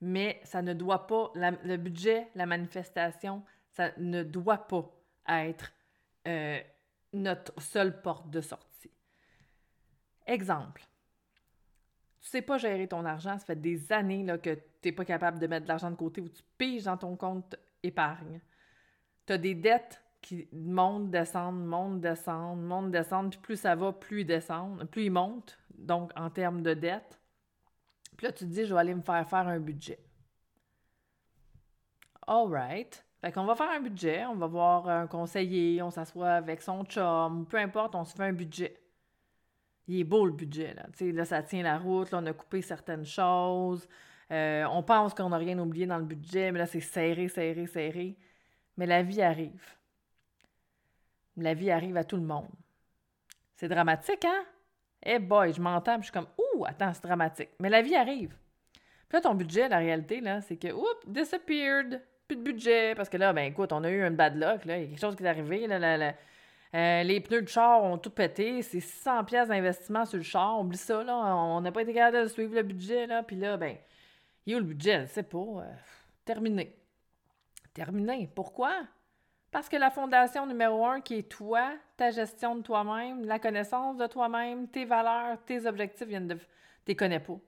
Mais 0.00 0.40
ça 0.44 0.62
ne 0.62 0.72
doit 0.72 1.06
pas, 1.06 1.32
le 1.34 1.76
budget, 1.76 2.28
la 2.34 2.46
manifestation, 2.46 3.44
ça 3.70 3.92
ne 3.98 4.22
doit 4.22 4.66
pas 4.66 4.90
être 5.28 5.72
euh, 6.26 6.58
notre 7.12 7.60
seule 7.60 8.00
porte 8.00 8.30
de 8.30 8.40
sortie. 8.40 8.69
Exemple. 10.30 10.86
Tu 12.20 12.28
sais 12.28 12.42
pas 12.42 12.56
gérer 12.56 12.86
ton 12.86 13.04
argent, 13.04 13.36
ça 13.36 13.44
fait 13.44 13.60
des 13.60 13.92
années 13.92 14.22
là, 14.22 14.38
que 14.38 14.54
tu 14.54 14.60
n'es 14.84 14.92
pas 14.92 15.04
capable 15.04 15.40
de 15.40 15.46
mettre 15.48 15.64
de 15.64 15.68
l'argent 15.68 15.90
de 15.90 15.96
côté 15.96 16.20
ou 16.20 16.28
tu 16.28 16.42
piges 16.56 16.84
dans 16.84 16.96
ton 16.96 17.16
compte 17.16 17.56
épargne. 17.82 18.40
Tu 19.26 19.32
as 19.32 19.38
des 19.38 19.56
dettes 19.56 20.00
qui 20.22 20.48
montent, 20.52 21.10
descendent, 21.10 21.64
montent, 21.64 22.00
descendent, 22.00 22.62
montent, 22.62 22.92
descendent, 22.92 23.30
puis 23.30 23.40
plus 23.40 23.56
ça 23.56 23.74
va, 23.74 23.92
plus 23.92 24.20
ils 24.20 24.24
descendent, 24.24 24.84
plus 24.84 25.06
ils 25.06 25.10
montent, 25.10 25.58
donc 25.76 26.12
en 26.14 26.30
termes 26.30 26.62
de 26.62 26.74
dettes. 26.74 27.18
Puis 28.16 28.26
là, 28.26 28.32
tu 28.32 28.44
te 28.44 28.50
dis, 28.50 28.66
je 28.66 28.72
vais 28.72 28.80
aller 28.80 28.94
me 28.94 29.02
faire 29.02 29.28
faire 29.28 29.48
un 29.48 29.58
budget. 29.58 29.98
All 32.28 32.46
right. 32.48 33.04
Fait 33.20 33.32
qu'on 33.32 33.46
va 33.46 33.56
faire 33.56 33.70
un 33.70 33.80
budget, 33.80 34.24
on 34.26 34.36
va 34.36 34.46
voir 34.46 34.88
un 34.88 35.08
conseiller, 35.08 35.82
on 35.82 35.90
s'assoit 35.90 36.34
avec 36.34 36.62
son 36.62 36.84
chum, 36.84 37.46
peu 37.46 37.56
importe, 37.56 37.96
on 37.96 38.04
se 38.04 38.14
fait 38.14 38.24
un 38.24 38.32
budget 38.32 38.79
il 39.90 40.00
est 40.00 40.04
beau 40.04 40.24
le 40.24 40.32
budget. 40.32 40.74
Là, 40.74 40.86
là 41.00 41.24
ça 41.24 41.42
tient 41.42 41.62
la 41.62 41.78
route, 41.78 42.10
là, 42.12 42.18
on 42.22 42.26
a 42.26 42.32
coupé 42.32 42.62
certaines 42.62 43.04
choses. 43.04 43.88
Euh, 44.30 44.64
on 44.70 44.82
pense 44.82 45.14
qu'on 45.14 45.30
n'a 45.30 45.36
rien 45.38 45.58
oublié 45.58 45.86
dans 45.86 45.98
le 45.98 46.04
budget, 46.04 46.52
mais 46.52 46.60
là, 46.60 46.66
c'est 46.66 46.80
serré, 46.80 47.28
serré, 47.28 47.66
serré. 47.66 48.16
Mais 48.76 48.86
la 48.86 49.02
vie 49.02 49.20
arrive. 49.20 49.74
La 51.36 51.54
vie 51.54 51.70
arrive 51.70 51.96
à 51.96 52.04
tout 52.04 52.16
le 52.16 52.22
monde. 52.22 52.50
C'est 53.56 53.68
dramatique, 53.68 54.24
hein? 54.24 54.44
Eh 55.02 55.18
boy, 55.18 55.52
je 55.52 55.60
m'entends, 55.60 55.96
je 55.98 56.04
suis 56.04 56.12
comme, 56.12 56.28
ouh, 56.38 56.64
attends, 56.64 56.92
c'est 56.94 57.02
dramatique. 57.02 57.50
Mais 57.58 57.68
la 57.68 57.82
vie 57.82 57.96
arrive. 57.96 58.36
Puis 59.08 59.16
là, 59.16 59.20
ton 59.20 59.34
budget, 59.34 59.68
la 59.68 59.78
réalité, 59.78 60.20
là, 60.20 60.40
c'est 60.40 60.56
que, 60.56 60.72
oups, 60.72 61.06
disappeared, 61.06 62.00
plus 62.28 62.36
de 62.36 62.42
budget. 62.42 62.94
Parce 62.94 63.08
que 63.08 63.16
là, 63.16 63.32
ben 63.32 63.50
écoute, 63.50 63.72
on 63.72 63.82
a 63.82 63.90
eu 63.90 64.02
un 64.02 64.12
bad 64.12 64.36
luck, 64.36 64.64
là, 64.66 64.78
il 64.78 64.82
y 64.82 64.84
a 64.84 64.88
quelque 64.88 65.00
chose 65.00 65.16
qui 65.16 65.24
est 65.24 65.28
arrivé, 65.28 65.66
là, 65.66 65.78
là 65.78 66.14
euh, 66.74 67.02
les 67.02 67.20
pneus 67.20 67.42
de 67.42 67.48
char 67.48 67.82
ont 67.82 67.98
tout 67.98 68.10
pété. 68.10 68.62
C'est 68.62 68.80
600 68.80 69.24
pièces 69.24 69.48
d'investissement 69.48 70.04
sur 70.04 70.18
le 70.18 70.22
char. 70.22 70.60
Oublie 70.60 70.78
ça, 70.78 71.02
là. 71.02 71.14
On 71.14 71.60
n'a 71.60 71.72
pas 71.72 71.82
été 71.82 71.92
capable 71.92 72.24
de 72.24 72.28
suivre 72.28 72.54
le 72.54 72.62
budget, 72.62 73.06
là. 73.06 73.22
Puis 73.22 73.36
là, 73.36 73.56
ben, 73.56 73.76
il 74.46 74.52
y 74.52 74.56
a 74.56 74.58
le 74.58 74.64
budget? 74.64 75.06
C'est 75.08 75.28
pas. 75.28 75.38
Euh, 75.38 75.72
terminé. 76.24 76.76
Terminé. 77.74 78.30
Pourquoi? 78.34 78.72
Parce 79.50 79.68
que 79.68 79.76
la 79.76 79.90
fondation 79.90 80.46
numéro 80.46 80.86
un, 80.86 81.00
qui 81.00 81.16
est 81.16 81.28
toi, 81.28 81.72
ta 81.96 82.10
gestion 82.10 82.54
de 82.54 82.62
toi-même, 82.62 83.24
la 83.24 83.40
connaissance 83.40 83.96
de 83.96 84.06
toi-même, 84.06 84.68
tes 84.68 84.84
valeurs, 84.84 85.38
tes 85.44 85.66
objectifs 85.66 86.06
viennent 86.06 86.28
de. 86.28 86.38
Tu 86.86 86.94
connais 86.94 87.20
pas. 87.20 87.38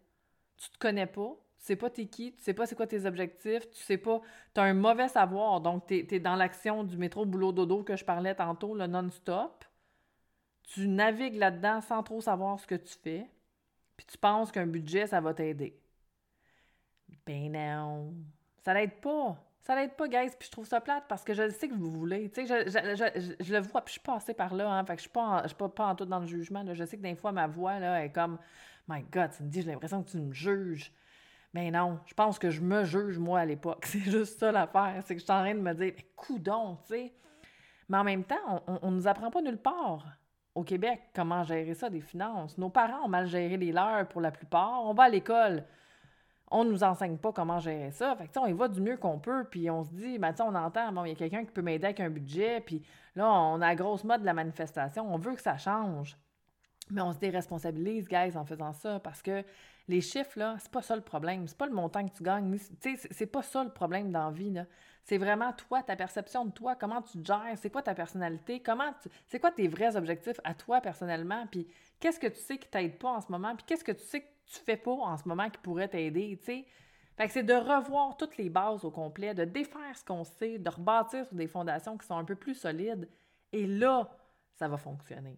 Tu 0.57 0.71
te 0.71 0.79
connais 0.79 1.07
pas. 1.07 1.37
Tu 1.63 1.69
sais 1.69 1.77
pas 1.77 1.91
t'es 1.91 2.07
qui, 2.07 2.33
tu 2.35 2.43
sais 2.43 2.55
pas 2.55 2.67
c'est 2.67 2.75
quoi 2.75 2.89
tes 2.89 3.07
objectifs, 3.07 3.71
tu 3.71 3.81
sais 3.85 3.97
pas, 3.97 4.21
tu 4.53 4.61
as 4.61 4.65
un 4.65 4.75
mauvais 4.75 5.07
savoir, 5.07 5.61
donc 5.61 5.87
tu 5.87 6.05
es, 6.11 6.19
dans 6.19 6.35
l'action 6.35 6.83
du 6.83 6.97
métro 6.97 7.25
boulot 7.25 7.53
dodo 7.53 7.85
que 7.85 7.95
je 7.95 8.05
parlais 8.05 8.35
tantôt, 8.35 8.75
le 8.75 8.89
non-stop. 8.89 9.65
Tu 10.65 10.89
navigues 10.89 11.37
là-dedans 11.37 11.81
sans 11.81 12.03
trop 12.03 12.21
savoir 12.21 12.59
ce 12.59 12.67
que 12.67 12.75
tu 12.75 12.95
fais, 13.01 13.31
puis 13.97 14.07
tu 14.07 14.19
penses 14.19 14.51
qu'un 14.51 14.67
budget, 14.67 15.07
ça 15.07 15.21
va 15.21 15.35
t'aider. 15.35 15.79
Ben 17.27 17.53
non, 17.53 18.13
ça 18.65 18.75
l'aide 18.75 19.01
pas. 19.01 19.37
Ça 19.61 19.77
l'aide 19.77 19.95
pas, 19.95 20.09
guys, 20.09 20.31
puis 20.37 20.49
je 20.49 20.51
trouve 20.51 20.67
ça 20.67 20.81
plate 20.81 21.05
parce 21.09 21.23
que 21.23 21.33
je 21.35 21.49
sais 21.49 21.69
que 21.69 21.75
vous 21.75 21.93
voulez. 21.93 22.29
Tu 22.31 22.45
sais, 22.45 22.67
je, 22.67 23.53
le 23.53 23.61
vois, 23.61 23.83
puis 23.83 23.95
je 23.95 24.01
suis 24.01 24.01
passée 24.01 24.35
par 24.35 24.53
là, 24.53 24.69
hein, 24.69 24.85
fait 24.85 24.95
que 24.95 24.99
je 24.99 25.03
suis 25.03 25.11
pas 25.11 25.43
je 25.45 25.49
suis 25.49 25.57
pas, 25.57 25.69
pas 25.69 25.87
en 25.87 25.95
tout 25.95 26.07
dans 26.07 26.19
le 26.19 26.27
jugement. 26.27 26.65
Je 26.75 26.85
sais 26.85 26.97
que 26.97 27.03
des 27.03 27.15
fois, 27.15 27.31
ma 27.31 27.47
voix, 27.47 27.79
là, 27.79 28.05
est 28.05 28.11
comme 28.11 28.39
«My 28.89 29.03
God, 29.13 29.31
tu 29.37 29.45
me 29.45 29.49
dis, 29.49 29.63
j'ai 29.63 29.71
l'impression 29.71 30.03
que 30.03 30.11
tu 30.11 30.17
me 30.17 30.33
juges.» 30.33 30.93
Mais 31.55 31.71
non, 31.71 31.99
je 32.07 32.15
pense 32.15 32.39
que 32.39 32.51
je 32.51 32.61
me 32.61 32.85
juge, 32.85 33.19
moi, 33.19 33.41
à 33.41 33.45
l'époque. 33.45 33.85
C'est 33.87 34.01
juste 34.01 34.39
ça 34.39 34.53
l'affaire. 34.53 35.03
C'est 35.05 35.15
que 35.15 35.21
je 35.21 35.25
suis 35.25 35.33
en 35.33 35.43
train 35.43 35.55
de 35.55 35.61
me 35.61 35.75
dire, 35.75 35.93
coudon, 36.17 36.79
tu 36.87 36.95
sais. 36.95 37.13
Mais 37.89 37.99
en 37.99 38.05
même 38.05 38.25
temps, 38.25 38.63
on 38.67 38.91
ne 38.91 38.97
nous 38.97 39.07
apprend 39.07 39.31
pas 39.31 39.43
nulle 39.43 39.59
part 39.59 40.07
au 40.55 40.63
Québec 40.63 41.01
comment 41.15 41.43
gérer 41.43 41.75
ça, 41.75 41.91
des 41.91 42.01
finances. 42.01 42.57
Nos 42.59 42.71
parents 42.71 43.05
ont 43.05 43.09
mal 43.09 43.27
géré 43.27 43.57
les 43.57 43.73
leurs 43.73 44.07
pour 44.09 44.21
la 44.21 44.31
plupart. 44.31 44.83
On 44.85 44.95
va 44.95 45.05
à 45.05 45.09
l'école, 45.09 45.65
on 46.51 46.65
ne 46.65 46.71
nous 46.71 46.85
enseigne 46.85 47.17
pas 47.17 47.33
comment 47.33 47.59
gérer 47.59 47.91
ça. 47.91 48.15
Fait 48.17 48.29
que, 48.29 48.39
on 48.39 48.47
y 48.47 48.53
va 48.53 48.69
du 48.69 48.81
mieux 48.81 48.97
qu'on 48.97 49.19
peut, 49.19 49.45
puis 49.51 49.71
on 49.71 49.85
se 49.85 49.91
dit, 49.91 50.19
ben, 50.19 50.35
on 50.41 50.55
entend, 50.55 50.93
bon, 50.93 51.05
il 51.05 51.11
y 51.11 51.13
a 51.13 51.17
quelqu'un 51.17 51.45
qui 51.45 51.51
peut 51.53 51.63
m'aider 51.63 51.87
avec 51.87 52.01
un 52.01 52.11
budget, 52.11 52.61
puis 52.61 52.83
là, 53.15 53.31
on 53.31 53.57
a 53.57 53.69
la 53.69 53.75
grosse 53.75 54.05
mode 54.05 54.21
de 54.21 54.27
la 54.27 54.35
manifestation. 54.35 55.13
On 55.13 55.19
veut 55.19 55.35
que 55.35 55.43
ça 55.43 55.57
change. 55.57 56.17
Mais 56.93 57.01
on 57.01 57.13
se 57.13 57.19
déresponsabilise, 57.19 58.07
guys, 58.07 58.37
en 58.37 58.45
faisant 58.45 58.73
ça, 58.73 59.01
parce 59.01 59.23
que 59.23 59.43
les 59.89 60.01
chiffres, 60.01 60.39
là, 60.39 60.57
c'est 60.61 60.71
pas 60.71 60.83
ça 60.83 60.95
le 60.95 61.03
problème. 61.03 61.49
C'est 61.49 61.57
pas 61.57 61.67
le 61.67 61.73
montant 61.73 62.07
que 62.07 62.15
tu 62.15 62.23
gagnes. 62.23 62.57
C'est 63.11 63.27
pas 63.27 63.43
ça 63.43 63.65
le 63.65 63.71
problème 63.71 64.13
dans 64.13 64.27
la 64.27 64.31
vie, 64.31 64.55
C'est 65.03 65.19
vraiment 65.19 65.53
toi, 65.53 65.83
ta 65.83 65.97
perception 65.97 66.45
de 66.45 66.53
toi, 66.53 66.77
comment 66.77 67.03
tu 67.03 67.21
te 67.21 67.27
gères, 67.27 67.57
c'est 67.57 67.71
quoi 67.71 67.83
ta 67.83 67.95
personnalité, 67.95 68.61
comment 68.61 68.93
c'est 69.27 69.41
quoi 69.41 69.51
tes 69.51 69.67
vrais 69.67 69.97
objectifs 69.97 70.39
à 70.45 70.55
toi 70.55 70.81
personnellement, 70.81 71.47
puis 71.51 71.67
qu'est-ce 71.99 72.21
que 72.21 72.29
tu 72.29 72.39
sais 72.39 72.57
qui 72.57 72.69
t'aide 72.69 72.99
pas 72.99 73.11
en 73.11 73.21
ce 73.21 73.33
moment, 73.33 73.57
puis 73.57 73.65
qu'est-ce 73.67 73.83
que 73.83 73.91
tu 73.91 74.05
sais 74.05 74.21
que 74.21 74.29
tu 74.47 74.61
fais 74.61 74.77
pas 74.77 74.93
en 74.93 75.17
ce 75.17 75.27
moment 75.27 75.51
qui 75.51 75.59
pourrait 75.59 75.89
t'aider, 75.89 76.39
tu 76.39 76.45
sais. 76.45 76.67
C'est 77.29 77.43
de 77.43 77.55
revoir 77.55 78.17
toutes 78.17 78.37
les 78.37 78.49
bases 78.49 78.85
au 78.85 78.91
complet, 78.91 79.35
de 79.35 79.45
défaire 79.45 79.97
ce 79.97 80.05
qu'on 80.05 80.25
sait, 80.25 80.59
de 80.59 80.71
rebâtir 80.71 81.27
sur 81.27 81.37
des 81.37 81.49
fondations 81.49 81.99
qui 81.99 82.07
sont 82.07 82.17
un 82.17 82.25
peu 82.25 82.37
plus 82.37 82.55
solides, 82.55 83.09
et 83.53 83.67
là, 83.67 84.09
ça 84.55 84.69
va 84.69 84.77
fonctionner. 84.77 85.35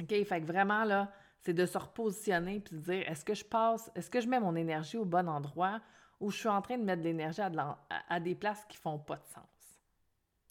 OK? 0.00 0.24
Fait 0.24 0.40
que 0.40 0.46
vraiment, 0.46 0.84
là, 0.84 1.12
c'est 1.40 1.54
de 1.54 1.66
se 1.66 1.78
repositionner 1.78 2.60
puis 2.60 2.76
de 2.76 2.80
dire 2.80 3.08
est-ce 3.08 3.24
que 3.24 3.34
je 3.34 3.44
passe, 3.44 3.90
est-ce 3.94 4.10
que 4.10 4.20
je 4.20 4.28
mets 4.28 4.40
mon 4.40 4.56
énergie 4.56 4.96
au 4.96 5.04
bon 5.04 5.28
endroit 5.28 5.80
ou 6.20 6.30
je 6.30 6.38
suis 6.38 6.48
en 6.48 6.60
train 6.60 6.78
de 6.78 6.82
mettre 6.82 7.02
de 7.02 7.06
l'énergie 7.06 7.40
à, 7.40 8.20
des 8.20 8.34
places 8.34 8.64
qui 8.68 8.76
font 8.76 8.98
pas 8.98 9.16
de 9.16 9.26
sens? 9.26 9.80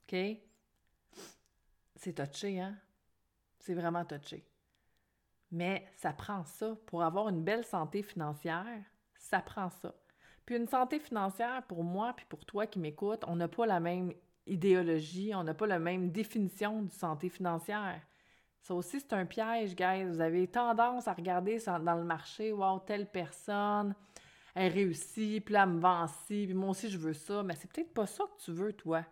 OK? 0.03 0.17
C'est 1.95 2.13
touché, 2.13 2.59
hein? 2.59 2.77
C'est 3.59 3.73
vraiment 3.73 4.05
touché. 4.05 4.45
Mais 5.51 5.89
ça 5.95 6.13
prend 6.13 6.43
ça. 6.45 6.75
Pour 6.85 7.03
avoir 7.03 7.29
une 7.29 7.43
belle 7.43 7.65
santé 7.65 8.01
financière, 8.03 8.83
ça 9.15 9.41
prend 9.41 9.69
ça. 9.69 9.93
Puis 10.45 10.55
une 10.55 10.67
santé 10.67 10.99
financière, 10.99 11.63
pour 11.63 11.83
moi, 11.83 12.13
puis 12.15 12.25
pour 12.29 12.45
toi 12.45 12.65
qui 12.67 12.79
m'écoutes, 12.79 13.23
on 13.27 13.35
n'a 13.35 13.49
pas 13.49 13.65
la 13.65 13.81
même 13.81 14.13
idéologie, 14.45 15.33
on 15.35 15.43
n'a 15.43 15.53
pas 15.53 15.67
la 15.67 15.79
même 15.79 16.11
définition 16.11 16.83
de 16.83 16.91
santé 16.91 17.27
financière. 17.29 18.01
Ça 18.61 18.73
aussi, 18.73 18.99
c'est 18.99 19.13
un 19.13 19.25
piège, 19.25 19.75
guys. 19.75 20.03
Vous 20.03 20.19
avez 20.19 20.47
tendance 20.47 21.07
à 21.07 21.13
regarder 21.13 21.57
dans 21.65 21.95
le 21.95 22.03
marché, 22.03 22.51
wow, 22.51 22.79
telle 22.79 23.09
personne, 23.09 23.95
elle 24.53 24.73
réussit, 24.73 25.43
puis 25.45 25.53
là, 25.53 25.63
elle 25.63 25.69
me 25.69 25.79
vend 25.79 26.07
ci, 26.07 26.45
puis 26.45 26.53
moi 26.53 26.69
aussi, 26.69 26.89
je 26.89 26.97
veux 26.97 27.13
ça. 27.13 27.43
Mais 27.43 27.55
c'est 27.55 27.71
peut-être 27.71 27.93
pas 27.93 28.07
ça 28.07 28.23
que 28.25 28.43
tu 28.43 28.51
veux, 28.51 28.73
toi. 28.73 29.05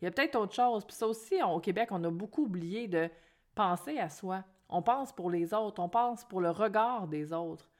Il 0.00 0.04
y 0.04 0.08
a 0.08 0.10
peut-être 0.10 0.36
autre 0.36 0.54
chose. 0.54 0.84
Puis 0.84 0.96
ça 0.96 1.06
aussi, 1.06 1.42
au 1.42 1.60
Québec, 1.60 1.88
on 1.92 2.02
a 2.04 2.10
beaucoup 2.10 2.44
oublié 2.44 2.88
de 2.88 3.08
penser 3.54 3.98
à 3.98 4.08
soi. 4.08 4.44
On 4.68 4.82
pense 4.82 5.12
pour 5.12 5.30
les 5.30 5.54
autres, 5.54 5.80
on 5.80 5.88
pense 5.88 6.24
pour 6.24 6.40
le 6.40 6.50
regard 6.50 7.06
des 7.06 7.32
autres. 7.32 7.70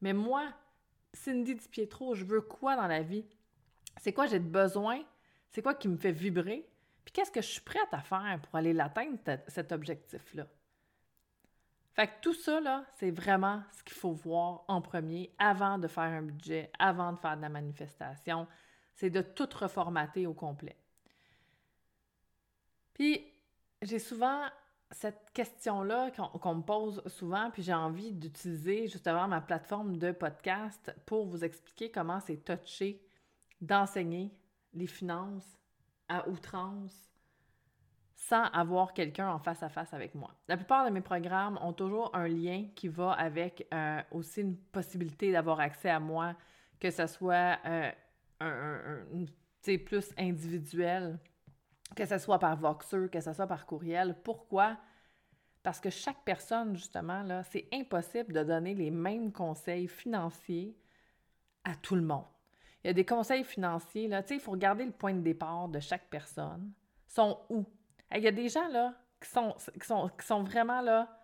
Mais 0.00 0.12
moi, 0.12 0.52
Cindy 1.12 1.54
Di 1.54 1.68
Pietro, 1.68 2.14
je 2.14 2.24
veux 2.24 2.42
quoi 2.42 2.76
dans 2.76 2.86
la 2.86 3.02
vie? 3.02 3.26
C'est 3.96 4.12
quoi 4.12 4.26
j'ai 4.26 4.40
besoin? 4.40 5.00
C'est 5.50 5.62
quoi 5.62 5.74
qui 5.74 5.88
me 5.88 5.96
fait 5.96 6.12
vibrer? 6.12 6.68
Puis 7.04 7.12
qu'est-ce 7.12 7.30
que 7.30 7.40
je 7.40 7.48
suis 7.48 7.60
prête 7.60 7.92
à 7.92 8.00
faire 8.00 8.40
pour 8.42 8.56
aller 8.56 8.72
l'atteindre, 8.72 9.18
cet 9.48 9.72
objectif-là? 9.72 10.46
Fait 11.94 12.08
que 12.08 12.20
tout 12.22 12.34
ça, 12.34 12.84
c'est 12.94 13.12
vraiment 13.12 13.62
ce 13.70 13.84
qu'il 13.84 13.96
faut 13.96 14.12
voir 14.12 14.64
en 14.66 14.80
premier 14.80 15.32
avant 15.38 15.78
de 15.78 15.86
faire 15.86 16.02
un 16.04 16.22
budget, 16.22 16.72
avant 16.78 17.12
de 17.12 17.18
faire 17.18 17.36
de 17.36 17.42
la 17.42 17.48
manifestation. 17.48 18.48
C'est 18.96 19.10
de 19.10 19.22
tout 19.22 19.48
reformater 19.54 20.26
au 20.26 20.34
complet. 20.34 20.76
Puis, 22.94 23.24
j'ai 23.80 24.00
souvent 24.00 24.42
cette 24.90 25.30
question-là 25.32 26.10
qu'on 26.10 26.54
me 26.56 26.62
pose 26.62 27.02
souvent, 27.06 27.50
puis 27.50 27.62
j'ai 27.62 27.74
envie 27.74 28.12
d'utiliser 28.12 28.88
justement 28.88 29.28
ma 29.28 29.40
plateforme 29.40 29.96
de 29.96 30.10
podcast 30.10 30.94
pour 31.06 31.26
vous 31.26 31.44
expliquer 31.44 31.90
comment 31.92 32.20
c'est 32.20 32.44
touché 32.44 33.04
d'enseigner 33.60 34.32
les 34.72 34.86
finances 34.86 35.58
à 36.08 36.28
outrance 36.28 37.13
sans 38.28 38.44
avoir 38.44 38.94
quelqu'un 38.94 39.28
en 39.28 39.38
face 39.38 39.62
à 39.62 39.68
face 39.68 39.92
avec 39.92 40.14
moi. 40.14 40.34
La 40.48 40.56
plupart 40.56 40.86
de 40.86 40.90
mes 40.90 41.02
programmes 41.02 41.58
ont 41.60 41.74
toujours 41.74 42.10
un 42.16 42.26
lien 42.26 42.68
qui 42.74 42.88
va 42.88 43.12
avec 43.12 43.66
euh, 43.74 44.00
aussi 44.12 44.40
une 44.40 44.56
possibilité 44.56 45.30
d'avoir 45.30 45.60
accès 45.60 45.90
à 45.90 46.00
moi, 46.00 46.34
que 46.80 46.90
ce 46.90 47.06
soit 47.06 47.58
euh, 47.66 47.90
un, 48.40 49.26
plus 49.84 50.14
individuel, 50.16 51.18
que 51.94 52.06
ce 52.06 52.16
soit 52.16 52.38
par 52.38 52.56
Voxer, 52.56 53.10
que 53.12 53.20
ce 53.20 53.34
soit 53.34 53.46
par 53.46 53.66
courriel. 53.66 54.16
Pourquoi? 54.24 54.78
Parce 55.62 55.80
que 55.80 55.90
chaque 55.90 56.24
personne, 56.24 56.76
justement, 56.76 57.22
là, 57.22 57.42
c'est 57.44 57.68
impossible 57.74 58.32
de 58.32 58.42
donner 58.42 58.74
les 58.74 58.90
mêmes 58.90 59.32
conseils 59.32 59.86
financiers 59.86 60.74
à 61.62 61.74
tout 61.76 61.94
le 61.94 62.02
monde. 62.02 62.24
Il 62.82 62.86
y 62.86 62.90
a 62.90 62.94
des 62.94 63.04
conseils 63.04 63.44
financiers, 63.44 64.08
là, 64.08 64.22
tu 64.22 64.28
sais, 64.28 64.34
il 64.36 64.40
faut 64.40 64.52
regarder 64.52 64.86
le 64.86 64.92
point 64.92 65.12
de 65.12 65.20
départ 65.20 65.68
de 65.68 65.80
chaque 65.80 66.08
personne. 66.08 66.72
sont 67.06 67.38
où? 67.50 67.66
Il 68.14 68.22
y 68.22 68.28
a 68.28 68.32
des 68.32 68.48
gens, 68.48 68.68
là, 68.68 68.94
qui 69.20 69.30
sont, 70.26 70.42
vraiment, 70.42 70.80
là, 70.80 71.18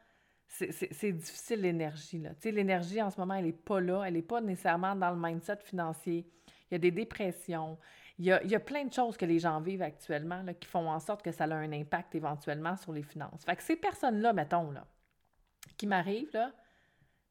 c'est 0.48 1.12
difficile 1.12 1.60
l'énergie, 1.60 2.18
là. 2.18 2.30
L'énergie, 2.44 3.00
en 3.00 3.10
ce 3.10 3.20
moment, 3.20 3.34
elle 3.34 3.44
n'est 3.44 3.52
pas 3.52 3.80
là, 3.80 4.04
elle 4.04 4.14
n'est 4.14 4.22
pas 4.22 4.40
nécessairement 4.40 4.96
dans 4.96 5.10
le 5.10 5.20
mindset 5.20 5.58
financier. 5.62 6.26
Il 6.70 6.74
y 6.74 6.76
a 6.76 6.78
des 6.78 6.90
dépressions, 6.90 7.78
il 8.18 8.26
y, 8.26 8.54
a, 8.54 8.60
plein 8.60 8.84
de 8.84 8.92
choses 8.92 9.16
que 9.16 9.24
les 9.24 9.38
gens 9.38 9.60
vivent 9.60 9.80
actuellement 9.80 10.44
qui 10.60 10.68
font 10.68 10.90
en 10.90 11.00
sorte 11.00 11.22
que 11.22 11.32
ça 11.32 11.44
a 11.44 11.54
un 11.54 11.72
impact 11.72 12.14
éventuellement 12.14 12.76
sur 12.76 12.92
les 12.92 13.02
finances. 13.02 13.42
Fait 13.46 13.56
que 13.56 13.62
ces 13.62 13.76
personnes-là, 13.76 14.34
mettons, 14.34 14.70
là, 14.72 14.86
qui 15.78 15.86
m'arrivent, 15.86 16.28
là, 16.34 16.52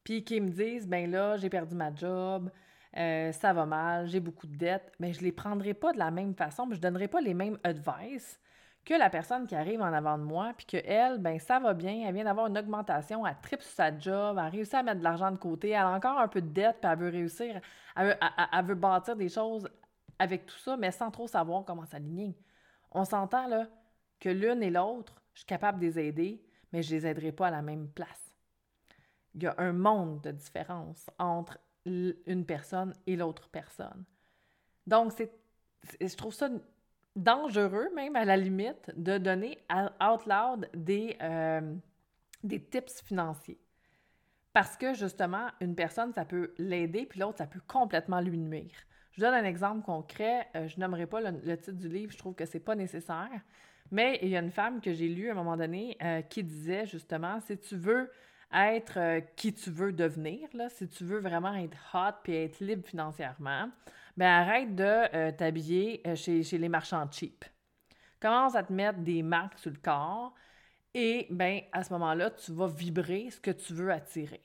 puis 0.02 0.24
qui 0.24 0.40
me 0.40 0.50
disent, 0.50 0.88
ben 0.88 1.08
là, 1.08 1.36
j'ai 1.36 1.48
perdu 1.48 1.76
ma 1.76 1.94
job, 1.94 2.50
euh, 2.96 3.30
ça 3.30 3.52
va 3.52 3.66
mal, 3.66 4.08
j'ai 4.08 4.18
beaucoup 4.18 4.48
de 4.48 4.56
dettes, 4.56 4.92
mais 4.98 5.12
je 5.12 5.20
ne 5.20 5.26
les 5.26 5.32
prendrai 5.32 5.74
pas 5.74 5.92
de 5.92 5.98
la 5.98 6.10
même 6.10 6.34
façon, 6.34 6.66
je 6.70 6.76
ne 6.76 6.80
donnerai 6.80 7.06
pas 7.06 7.20
les 7.20 7.34
mêmes 7.34 7.58
advice 7.62 8.40
que 8.84 8.94
la 8.94 9.10
personne 9.10 9.46
qui 9.46 9.54
arrive 9.54 9.82
en 9.82 9.92
avant 9.92 10.18
de 10.18 10.22
moi, 10.22 10.52
puis 10.56 10.66
qu'elle, 10.66 11.18
ben 11.18 11.38
ça 11.38 11.60
va 11.60 11.74
bien, 11.74 12.06
elle 12.06 12.14
vient 12.14 12.24
d'avoir 12.24 12.46
une 12.46 12.58
augmentation, 12.58 13.26
elle 13.26 13.36
tripe 13.42 13.62
sur 13.62 13.72
sa 13.72 13.96
job, 13.96 14.36
elle 14.38 14.46
a 14.46 14.48
réussi 14.48 14.74
à 14.74 14.82
mettre 14.82 14.98
de 14.98 15.04
l'argent 15.04 15.30
de 15.30 15.36
côté, 15.36 15.70
elle 15.70 15.76
a 15.76 15.90
encore 15.90 16.18
un 16.18 16.28
peu 16.28 16.40
de 16.40 16.48
dette, 16.48 16.78
puis 16.80 16.90
elle 16.90 16.98
veut 16.98 17.10
réussir, 17.10 17.60
elle 17.96 18.64
veut 18.64 18.74
bâtir 18.74 19.16
des 19.16 19.28
choses 19.28 19.68
avec 20.18 20.46
tout 20.46 20.58
ça, 20.58 20.76
mais 20.76 20.90
sans 20.90 21.10
trop 21.10 21.26
savoir 21.26 21.64
comment 21.64 21.86
s'aligner. 21.86 22.36
On 22.90 23.04
s'entend 23.04 23.46
là 23.46 23.66
que 24.18 24.28
l'une 24.28 24.62
et 24.62 24.70
l'autre, 24.70 25.22
je 25.34 25.40
suis 25.40 25.46
capable 25.46 25.78
de 25.78 25.86
les 25.86 25.98
aider, 25.98 26.44
mais 26.72 26.82
je 26.82 26.94
ne 26.94 27.00
les 27.00 27.06
aiderai 27.06 27.32
pas 27.32 27.48
à 27.48 27.50
la 27.50 27.62
même 27.62 27.88
place. 27.88 28.34
Il 29.34 29.42
y 29.42 29.46
a 29.46 29.54
un 29.58 29.72
monde 29.72 30.20
de 30.22 30.32
différence 30.32 31.08
entre 31.18 31.58
une 31.86 32.44
personne 32.44 32.94
et 33.06 33.16
l'autre 33.16 33.48
personne. 33.48 34.04
Donc, 34.86 35.12
c'est, 35.12 35.32
je 36.00 36.16
trouve 36.16 36.34
ça 36.34 36.48
dangereux, 37.16 37.88
même 37.94 38.16
à 38.16 38.24
la 38.24 38.36
limite, 38.36 38.90
de 38.96 39.18
donner 39.18 39.58
out 39.70 40.26
loud 40.26 40.68
des, 40.74 41.16
euh, 41.22 41.74
des 42.42 42.62
tips 42.62 43.02
financiers. 43.02 43.60
Parce 44.52 44.76
que 44.76 44.94
justement, 44.94 45.48
une 45.60 45.74
personne, 45.74 46.12
ça 46.12 46.24
peut 46.24 46.54
l'aider, 46.58 47.06
puis 47.06 47.20
l'autre, 47.20 47.38
ça 47.38 47.46
peut 47.46 47.60
complètement 47.66 48.20
lui 48.20 48.38
nuire. 48.38 48.74
Je 49.12 49.20
donne 49.20 49.34
un 49.34 49.44
exemple 49.44 49.84
concret. 49.84 50.48
Euh, 50.56 50.66
je 50.68 50.78
n'aimerais 50.78 51.06
pas 51.06 51.20
le, 51.20 51.56
titre 51.56 51.78
du 51.78 51.88
livre, 51.88 52.12
je 52.12 52.18
trouve 52.18 52.34
que 52.34 52.46
c'est 52.46 52.60
pas 52.60 52.74
nécessaire. 52.74 53.40
Mais 53.92 54.18
il 54.22 54.28
y 54.28 54.36
a 54.36 54.40
une 54.40 54.50
femme 54.50 54.80
que 54.80 54.92
j'ai 54.92 55.08
lue 55.08 55.28
à 55.28 55.32
un 55.32 55.34
moment 55.34 55.56
donné 55.56 55.96
euh, 56.02 56.22
qui 56.22 56.44
disait 56.44 56.86
justement 56.86 57.40
si 57.40 57.58
tu 57.58 57.76
veux 57.76 58.10
être 58.52 59.20
qui 59.36 59.54
tu 59.54 59.70
veux 59.70 59.92
devenir, 59.92 60.48
là, 60.54 60.68
si 60.68 60.88
tu 60.88 61.04
veux 61.04 61.20
vraiment 61.20 61.54
être 61.54 61.76
hot 61.94 62.18
puis 62.24 62.34
être 62.34 62.58
libre 62.60 62.84
financièrement, 62.84 63.68
ben 64.16 64.26
arrête 64.26 64.74
de 64.74 65.30
t'habiller 65.30 66.02
chez, 66.14 66.42
chez 66.42 66.58
les 66.58 66.68
marchands 66.68 67.10
cheap. 67.10 67.44
Commence 68.20 68.54
à 68.54 68.62
te 68.62 68.72
mettre 68.72 68.98
des 68.98 69.22
marques 69.22 69.58
sur 69.58 69.70
le 69.70 69.78
corps 69.78 70.34
et 70.94 71.26
ben 71.30 71.60
à 71.72 71.82
ce 71.82 71.92
moment-là, 71.92 72.30
tu 72.30 72.52
vas 72.52 72.66
vibrer 72.66 73.30
ce 73.30 73.40
que 73.40 73.50
tu 73.50 73.74
veux 73.74 73.90
attirer. 73.90 74.42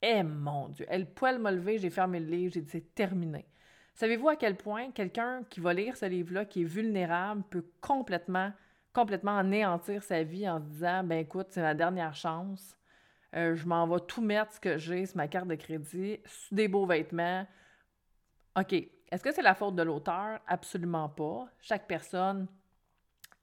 Eh 0.00 0.22
mon 0.22 0.68
Dieu, 0.68 0.86
elle 0.88 1.12
poil 1.12 1.38
m'a 1.38 1.50
levé, 1.50 1.78
j'ai 1.78 1.90
fermé 1.90 2.20
le 2.20 2.26
livre, 2.26 2.54
j'ai 2.54 2.60
dit 2.60 2.70
c'est 2.70 2.94
terminé. 2.94 3.46
Savez-vous 3.94 4.28
à 4.28 4.36
quel 4.36 4.56
point 4.56 4.92
quelqu'un 4.92 5.42
qui 5.50 5.58
va 5.58 5.74
lire 5.74 5.96
ce 5.96 6.06
livre-là, 6.06 6.44
qui 6.44 6.62
est 6.62 6.64
vulnérable, 6.64 7.42
peut 7.50 7.66
complètement, 7.80 8.52
complètement 8.92 9.36
anéantir 9.36 10.04
sa 10.04 10.22
vie 10.22 10.48
en 10.48 10.60
se 10.60 10.66
disant 10.66 11.02
ben 11.02 11.18
écoute, 11.18 11.48
c'est 11.50 11.62
ma 11.62 11.74
dernière 11.74 12.14
chance. 12.14 12.76
Euh, 13.34 13.56
je 13.56 13.66
m'en 13.66 13.86
vais 13.88 14.00
tout 14.06 14.22
mettre 14.22 14.52
ce 14.52 14.60
que 14.60 14.78
j'ai 14.78 15.04
sur 15.04 15.16
ma 15.16 15.26
carte 15.26 15.48
de 15.48 15.56
crédit, 15.56 16.20
des 16.52 16.68
beaux 16.68 16.86
vêtements. 16.86 17.46
OK. 18.56 18.74
Est-ce 19.10 19.22
que 19.22 19.32
c'est 19.32 19.42
la 19.42 19.54
faute 19.54 19.74
de 19.74 19.82
l'auteur? 19.82 20.40
Absolument 20.46 21.08
pas. 21.08 21.48
Chaque 21.60 21.86
personne 21.86 22.46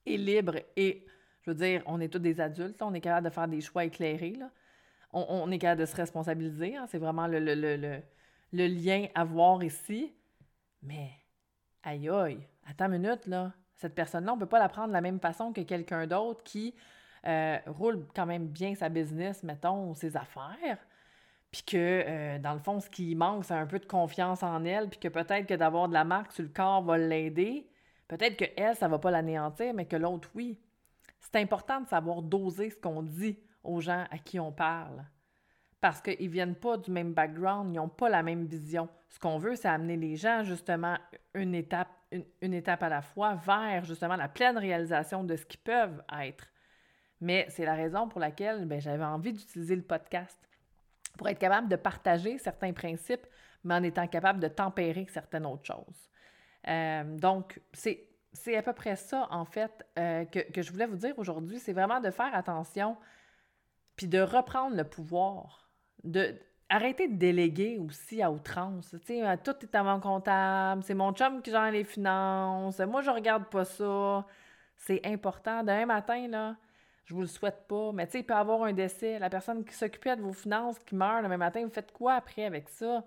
est 0.06 0.18
libre 0.18 0.56
et, 0.76 1.06
je 1.42 1.52
veux 1.52 1.56
dire, 1.56 1.82
on 1.88 2.00
est 2.00 2.10
tous 2.10 2.20
des 2.20 2.40
adultes, 2.40 2.82
on 2.82 2.94
est 2.94 3.02
capable 3.02 3.28
de 3.28 3.34
faire 3.34 3.48
des 3.48 3.62
choix 3.62 3.86
éclairés. 3.86 4.38
On, 5.12 5.50
est 5.50 5.60
capable 5.60 5.82
de 5.82 5.86
se 5.86 5.96
responsabiliser. 5.96 6.76
Hein. 6.76 6.88
C'est 6.90 6.98
vraiment 6.98 7.26
le, 7.28 7.40
lien 8.52 9.08
à 9.16 9.24
voir 9.24 9.64
ici. 9.64 10.14
Mais, 10.84 11.12
aïe 11.84 12.10
aïe, 12.10 12.46
attends 12.68 12.92
une 12.92 13.02
minute, 13.02 13.26
là. 13.26 13.54
Cette 13.76 13.96
personne-là, 13.96 14.34
on 14.34 14.36
ne 14.36 14.42
peut 14.42 14.46
pas 14.46 14.60
la 14.60 14.70
prendre 14.70 14.90
de 14.90 14.94
la 14.94 15.02
même 15.02 15.20
façon 15.20 15.52
que 15.52 15.62
quelqu'un 15.62 16.06
d'autre 16.06 16.44
qui 16.44 16.76
euh, 17.28 17.58
roule 17.68 18.06
quand 18.14 18.26
même 18.26 18.48
bien 18.48 18.76
sa 18.76 18.90
business, 18.90 19.42
mettons, 19.44 19.94
ses 19.94 20.16
affaires. 20.16 20.80
Puis 21.56 21.64
que, 21.64 22.04
euh, 22.06 22.38
dans 22.38 22.52
le 22.52 22.60
fond, 22.60 22.82
ce 22.82 22.90
qui 22.90 23.16
manque, 23.16 23.46
c'est 23.46 23.54
un 23.54 23.66
peu 23.66 23.80
de 23.80 23.86
confiance 23.86 24.44
en 24.44 24.66
elle, 24.66 24.90
puis 24.90 25.00
que 25.00 25.08
peut-être 25.08 25.48
que 25.48 25.54
d'avoir 25.54 25.88
de 25.88 25.94
la 25.94 26.04
marque 26.04 26.34
sur 26.34 26.44
le 26.44 26.50
corps 26.50 26.84
va 26.84 26.98
l'aider. 26.98 27.66
Peut-être 28.10 28.36
que 28.36 28.44
elle, 28.58 28.76
ça 28.76 28.90
va 28.90 29.00
pas 29.00 29.10
l'anéantir, 29.10 29.74
mais 29.74 29.86
que 29.86 29.96
l'autre, 29.96 30.30
oui. 30.36 30.60
C'est 31.22 31.38
important 31.38 31.80
de 31.80 31.88
savoir 31.88 32.24
doser 32.24 32.72
ce 32.72 32.76
qu'on 32.76 33.02
dit 33.02 33.40
aux 33.64 33.80
gens 33.80 34.04
à 34.12 34.18
qui 34.18 34.38
on 34.38 34.52
parle 34.52 35.06
parce 35.80 36.02
qu'ils 36.02 36.26
ne 36.26 36.30
viennent 36.30 36.56
pas 36.56 36.76
du 36.76 36.92
même 36.92 37.14
background, 37.14 37.74
ils 37.74 37.78
n'ont 37.78 37.88
pas 37.88 38.10
la 38.10 38.22
même 38.22 38.48
vision. 38.48 38.90
Ce 39.08 39.18
qu'on 39.18 39.38
veut, 39.38 39.56
c'est 39.56 39.70
amener 39.70 39.96
les 39.96 40.18
gens 40.18 40.44
justement 40.44 40.98
une 41.36 41.56
étape, 41.56 41.88
une, 42.42 42.54
étape 42.54 42.84
à 42.84 42.90
la 42.90 43.02
fois 43.02 43.36
vers 43.36 43.86
justement 43.86 44.18
la 44.18 44.28
pleine 44.28 44.58
réalisation 44.58 45.24
de 45.24 45.38
ce 45.38 45.46
qu'ils 45.46 45.62
peuvent 45.62 46.04
être. 46.22 46.48
Mais 47.22 47.46
c'est 47.48 47.64
la 47.64 47.76
raison 47.76 48.10
pour 48.10 48.20
laquelle 48.20 48.66
ben, 48.66 48.82
j'avais 48.82 49.06
envie 49.06 49.32
d'utiliser 49.32 49.76
le 49.78 49.84
podcast 49.84 50.38
pour 51.18 51.28
être 51.28 51.40
capable 51.40 51.68
de 51.68 51.76
partager 51.76 52.38
certains 52.38 52.74
principes, 52.74 53.26
mais 53.64 53.76
en 53.76 53.84
étant 53.84 54.08
capable 54.08 54.40
de 54.40 54.48
tempérer 54.48 55.06
certaines 55.10 55.46
autres 55.46 55.66
choses. 55.66 56.10
Euh, 56.68 57.04
donc, 57.18 57.60
c'est, 57.74 58.08
à 58.56 58.62
peu 58.62 58.74
près 58.74 58.96
ça, 58.96 59.28
en 59.32 59.46
fait, 59.46 59.86
euh, 59.98 60.26
que, 60.26 60.40
que 60.52 60.62
je 60.62 60.72
voulais 60.72 60.88
vous 60.88 60.98
dire 60.98 61.18
aujourd'hui. 61.18 61.60
C'est 61.60 61.74
vraiment 61.74 62.00
de 62.00 62.12
faire 62.12 62.34
attention 62.34 62.98
puis 63.96 64.08
de 64.08 64.20
reprendre 64.20 64.76
le 64.76 64.84
pouvoir 64.84 65.70
de 66.04 66.36
arrêter 66.70 67.08
de 67.08 67.16
déléguer 67.16 67.78
aussi 67.78 68.22
à 68.22 68.32
outrance. 68.32 68.90
Tu 68.90 69.06
sais, 69.06 69.28
euh, 69.28 69.36
tout 69.44 69.56
est 69.62 69.76
à 69.76 69.84
mon 69.84 70.00
comptable, 70.00 70.84
c'est 70.84 70.96
mon 70.96 71.14
chum 71.14 71.42
qui 71.42 71.52
gère 71.52 71.72
les 71.72 71.84
finances, 71.84 72.80
moi 72.80 73.02
je 73.02 73.12
regarde 73.12 73.46
pas 73.46 73.66
ça. 73.66 74.26
C'est 74.78 75.06
important. 75.06 75.64
D'un 75.64 75.86
matin, 75.86 76.28
là, 76.28 76.56
je 77.06 77.14
vous 77.14 77.22
le 77.22 77.28
souhaite 77.28 77.68
pas, 77.68 77.92
mais 77.94 78.06
tu 78.08 78.14
sais, 78.14 78.20
il 78.20 78.24
peut 78.24 78.34
y 78.34 78.38
avoir 78.38 78.64
un 78.64 78.74
décès. 78.74 79.20
La 79.20 79.30
personne 79.30 79.64
qui 79.64 79.74
s'occupait 79.74 80.16
de 80.16 80.22
vos 80.22 80.34
finances 80.34 80.80
qui 80.80 80.96
meurt 80.96 81.22
le 81.22 81.30
même 81.30 81.40
matin, 81.40 81.64
vous 81.64 81.70
faites 81.70 81.92
quoi 81.92 82.14
après 82.16 82.46
avec 82.46 82.68
ça? 82.70 83.04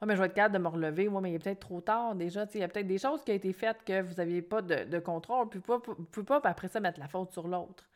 Oui, 0.00 0.06
mais 0.06 0.14
je 0.14 0.20
vais 0.20 0.26
être 0.26 0.34
capable 0.34 0.54
de 0.54 0.62
me 0.62 0.68
relever. 0.68 1.08
Moi, 1.08 1.20
mais 1.20 1.32
il 1.32 1.34
est 1.36 1.38
peut-être 1.38 1.60
trop 1.60 1.80
tard 1.80 2.14
déjà. 2.14 2.46
Il 2.54 2.60
y 2.60 2.62
a 2.62 2.68
peut-être 2.68 2.86
des 2.86 2.98
choses 2.98 3.24
qui 3.24 3.32
ont 3.32 3.34
été 3.34 3.52
faites 3.52 3.82
que 3.84 4.02
vous 4.02 4.14
n'aviez 4.14 4.42
pas 4.42 4.62
de, 4.62 4.98
contrôle. 5.00 5.48
Puis 5.48 5.60
ne 5.60 6.04
pouvez 6.04 6.26
pas, 6.26 6.40
après 6.44 6.68
ça, 6.68 6.78
mettre 6.80 7.00
la 7.00 7.08
faute 7.08 7.32
sur 7.32 7.48
l'autre. 7.48 7.88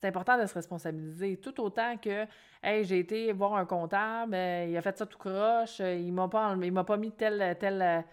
C'est 0.00 0.08
important 0.08 0.40
de 0.40 0.46
se 0.46 0.54
responsabiliser. 0.54 1.36
Tout 1.38 1.60
autant 1.60 1.96
que, 1.96 2.26
hey, 2.62 2.84
j'ai 2.84 3.00
été 3.00 3.32
voir 3.32 3.54
un 3.54 3.66
comptable, 3.66 4.34
euh, 4.34 4.66
il 4.68 4.76
a 4.76 4.82
fait 4.82 4.96
ça 4.98 5.06
tout 5.06 5.18
croche, 5.18 5.80
euh, 5.80 5.94
il 5.94 6.12
m'a 6.12 6.28
pas, 6.28 6.56
m'a 6.56 6.84
pas 6.84 6.96
mis 6.96 7.12
tel, 7.12 7.56
tel, 7.60 8.04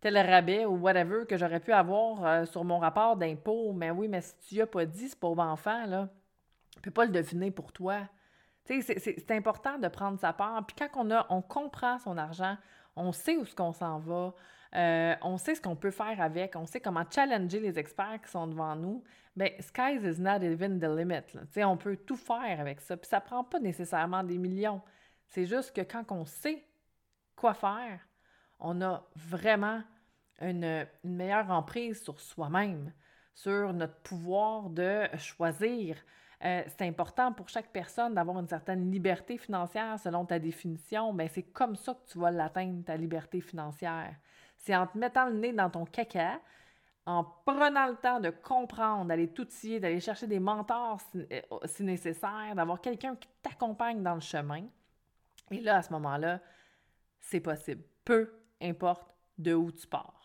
tel 0.00 0.18
rabais 0.18 0.66
ou 0.66 0.76
whatever 0.76 1.26
que 1.26 1.36
j'aurais 1.36 1.60
pu 1.60 1.72
avoir 1.72 2.24
euh, 2.24 2.44
sur 2.44 2.64
mon 2.64 2.78
rapport 2.78 3.16
d'impôt. 3.16 3.72
Mais 3.72 3.90
oui, 3.90 4.08
mais 4.08 4.20
si 4.20 4.34
tu 4.40 4.60
as 4.60 4.66
pas 4.66 4.84
dit, 4.84 5.08
ce 5.08 5.16
pauvre 5.16 5.42
enfant, 5.42 5.86
là, 5.86 6.08
ne 6.76 6.82
peut 6.82 6.90
pas 6.90 7.04
le 7.04 7.12
deviner 7.12 7.50
pour 7.50 7.72
toi. 7.72 8.08
C'est 8.64 9.30
important 9.30 9.78
de 9.78 9.88
prendre 9.88 10.18
sa 10.18 10.32
part. 10.32 10.64
Puis 10.66 10.76
quand 10.78 10.88
on, 10.94 11.10
a, 11.10 11.26
on 11.30 11.42
comprend 11.42 11.98
son 11.98 12.16
argent, 12.16 12.56
On 12.94 13.12
sait 13.12 13.36
où 13.36 13.44
ce 13.44 13.54
qu'on 13.54 13.72
s'en 13.72 13.98
va. 13.98 14.34
Euh, 14.74 15.14
on 15.22 15.36
sait 15.36 15.54
ce 15.54 15.60
qu'on 15.60 15.76
peut 15.76 15.90
faire 15.90 16.20
avec. 16.20 16.56
On 16.56 16.66
sait 16.66 16.80
comment 16.80 17.04
challenger 17.10 17.60
les 17.60 17.78
experts 17.78 18.20
qui 18.22 18.30
sont 18.30 18.46
devant 18.46 18.76
nous. 18.76 19.02
Bien, 19.36 19.48
skies 19.60 20.04
is 20.04 20.20
not 20.20 20.42
even 20.42 20.78
the 20.78 20.84
limit. 20.84 21.24
On 21.56 21.76
peut 21.76 21.96
tout 21.96 22.16
faire 22.16 22.60
avec 22.60 22.80
ça. 22.80 22.96
Puis 22.96 23.08
ça 23.08 23.20
prend 23.20 23.44
pas 23.44 23.60
nécessairement 23.60 24.22
des 24.22 24.38
millions. 24.38 24.80
C'est 25.28 25.46
juste 25.46 25.74
que 25.74 25.80
quand 25.80 26.10
on 26.12 26.24
sait 26.24 26.64
quoi 27.36 27.54
faire, 27.54 28.00
on 28.58 28.80
a 28.82 29.04
vraiment 29.16 29.82
une, 30.40 30.86
meilleure 31.04 31.50
emprise 31.50 32.02
sur 32.02 32.20
soi-même, 32.20 32.92
sur 33.34 33.72
notre 33.72 33.96
pouvoir 34.02 34.70
de 34.70 35.04
choisir. 35.18 35.96
Euh, 36.44 36.62
c'est 36.66 36.86
important 36.86 37.32
pour 37.32 37.48
chaque 37.48 37.68
personne 37.68 38.14
d'avoir 38.14 38.38
une 38.40 38.48
certaine 38.48 38.90
liberté 38.90 39.38
financière 39.38 39.98
selon 40.00 40.24
ta 40.24 40.38
définition. 40.38 41.12
mais 41.12 41.28
c'est 41.28 41.44
comme 41.44 41.76
ça 41.76 41.94
que 41.94 42.10
tu 42.10 42.18
vas 42.18 42.30
l'atteindre, 42.30 42.84
ta 42.84 42.96
liberté 42.96 43.40
financière. 43.40 44.14
C'est 44.58 44.74
en 44.74 44.86
te 44.86 44.98
mettant 44.98 45.26
le 45.26 45.34
nez 45.34 45.52
dans 45.52 45.70
ton 45.70 45.84
caca, 45.84 46.40
en 47.06 47.24
prenant 47.24 47.86
le 47.86 47.96
temps 47.96 48.20
de 48.20 48.30
comprendre, 48.30 49.06
d'aller 49.06 49.28
t'outiller, 49.28 49.78
d'aller 49.78 50.00
chercher 50.00 50.26
des 50.26 50.40
mentors 50.40 51.00
si, 51.12 51.26
euh, 51.32 51.40
si 51.66 51.84
nécessaire, 51.84 52.54
d'avoir 52.56 52.80
quelqu'un 52.80 53.14
qui 53.16 53.28
t'accompagne 53.40 54.02
dans 54.02 54.14
le 54.14 54.20
chemin. 54.20 54.64
Et 55.50 55.60
là, 55.60 55.76
à 55.76 55.82
ce 55.82 55.92
moment-là, 55.92 56.40
c'est 57.20 57.40
possible. 57.40 57.82
Peu 58.04 58.32
importe 58.60 59.14
de 59.38 59.54
où 59.54 59.70
tu 59.70 59.86
pars. 59.86 60.21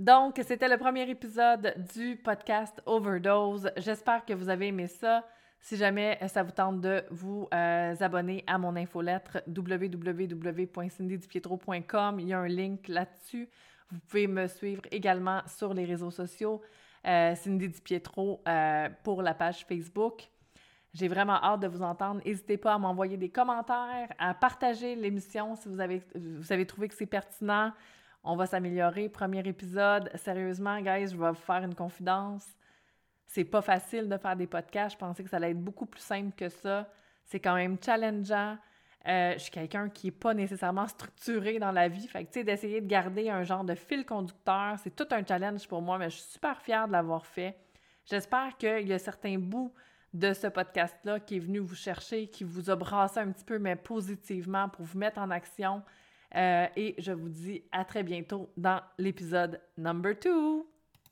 Donc, 0.00 0.40
c'était 0.46 0.68
le 0.68 0.78
premier 0.78 1.08
épisode 1.10 1.74
du 1.94 2.16
podcast 2.16 2.80
Overdose. 2.86 3.70
J'espère 3.76 4.24
que 4.24 4.32
vous 4.32 4.48
avez 4.48 4.68
aimé 4.68 4.86
ça. 4.86 5.26
Si 5.60 5.76
jamais 5.76 6.18
ça 6.26 6.42
vous 6.42 6.52
tente 6.52 6.80
de 6.80 7.04
vous 7.10 7.46
euh, 7.52 7.94
abonner 8.00 8.42
à 8.46 8.56
mon 8.56 8.76
infolettre 8.76 9.42
www.cindydipietro.com, 9.46 12.18
il 12.18 12.28
y 12.28 12.32
a 12.32 12.38
un 12.38 12.48
link 12.48 12.88
là-dessus. 12.88 13.50
Vous 13.90 13.98
pouvez 14.08 14.26
me 14.26 14.46
suivre 14.46 14.80
également 14.90 15.42
sur 15.46 15.74
les 15.74 15.84
réseaux 15.84 16.10
sociaux, 16.10 16.62
euh, 17.06 17.34
Cindy 17.34 17.68
Dipietro 17.68 18.40
euh, 18.48 18.88
pour 19.04 19.20
la 19.20 19.34
page 19.34 19.66
Facebook. 19.66 20.30
J'ai 20.94 21.08
vraiment 21.08 21.44
hâte 21.44 21.60
de 21.60 21.68
vous 21.68 21.82
entendre. 21.82 22.22
N'hésitez 22.24 22.56
pas 22.56 22.72
à 22.72 22.78
m'envoyer 22.78 23.18
des 23.18 23.28
commentaires, 23.28 24.08
à 24.18 24.32
partager 24.32 24.96
l'émission 24.96 25.56
si 25.56 25.68
vous 25.68 25.74
vous 25.74 26.52
avez 26.52 26.64
trouvé 26.64 26.88
que 26.88 26.94
c'est 26.94 27.04
pertinent. 27.04 27.74
On 28.22 28.36
va 28.36 28.46
s'améliorer. 28.46 29.08
Premier 29.08 29.46
épisode. 29.48 30.10
Sérieusement, 30.14 30.80
guys, 30.80 31.08
je 31.08 31.16
vais 31.16 31.30
vous 31.30 31.34
faire 31.34 31.64
une 31.64 31.74
confidence. 31.74 32.46
C'est 33.26 33.44
pas 33.44 33.62
facile 33.62 34.08
de 34.08 34.18
faire 34.18 34.36
des 34.36 34.46
podcasts. 34.46 34.94
Je 34.94 34.98
pensais 34.98 35.22
que 35.22 35.30
ça 35.30 35.36
allait 35.36 35.52
être 35.52 35.62
beaucoup 35.62 35.86
plus 35.86 36.02
simple 36.02 36.32
que 36.36 36.48
ça. 36.48 36.88
C'est 37.24 37.40
quand 37.40 37.54
même 37.54 37.76
challengeant. 37.82 38.58
Euh, 39.08 39.32
je 39.34 39.38
suis 39.38 39.50
quelqu'un 39.50 39.88
qui 39.88 40.08
n'est 40.08 40.12
pas 40.12 40.34
nécessairement 40.34 40.86
structuré 40.86 41.58
dans 41.58 41.72
la 41.72 41.88
vie. 41.88 42.06
Fait 42.06 42.24
que, 42.24 42.32
tu 42.32 42.40
sais, 42.40 42.44
d'essayer 42.44 42.80
de 42.82 42.86
garder 42.86 43.30
un 43.30 43.44
genre 43.44 43.64
de 43.64 43.74
fil 43.74 44.04
conducteur, 44.04 44.78
c'est 44.82 44.94
tout 44.94 45.06
un 45.12 45.24
challenge 45.24 45.66
pour 45.66 45.80
moi, 45.80 45.96
mais 45.96 46.10
je 46.10 46.16
suis 46.16 46.32
super 46.32 46.60
fière 46.60 46.86
de 46.86 46.92
l'avoir 46.92 47.24
fait. 47.24 47.56
J'espère 48.04 48.56
qu'il 48.58 48.88
y 48.88 48.92
a 48.92 48.98
certains 48.98 49.38
bouts 49.38 49.72
de 50.12 50.34
ce 50.34 50.48
podcast-là 50.48 51.20
qui 51.20 51.36
est 51.36 51.40
venu 51.40 51.60
vous 51.60 51.74
chercher, 51.74 52.26
qui 52.26 52.44
vous 52.44 52.68
a 52.68 52.76
brassé 52.76 53.20
un 53.20 53.30
petit 53.30 53.44
peu, 53.44 53.58
mais 53.58 53.76
positivement 53.76 54.68
pour 54.68 54.84
vous 54.84 54.98
mettre 54.98 55.18
en 55.18 55.30
action. 55.30 55.82
Euh, 56.36 56.66
et 56.76 56.94
je 56.98 57.12
vous 57.12 57.28
dis 57.28 57.64
à 57.72 57.84
très 57.84 58.02
bientôt 58.02 58.50
dans 58.56 58.80
l'épisode 58.98 59.60
number 59.76 60.14
2. 60.22 60.64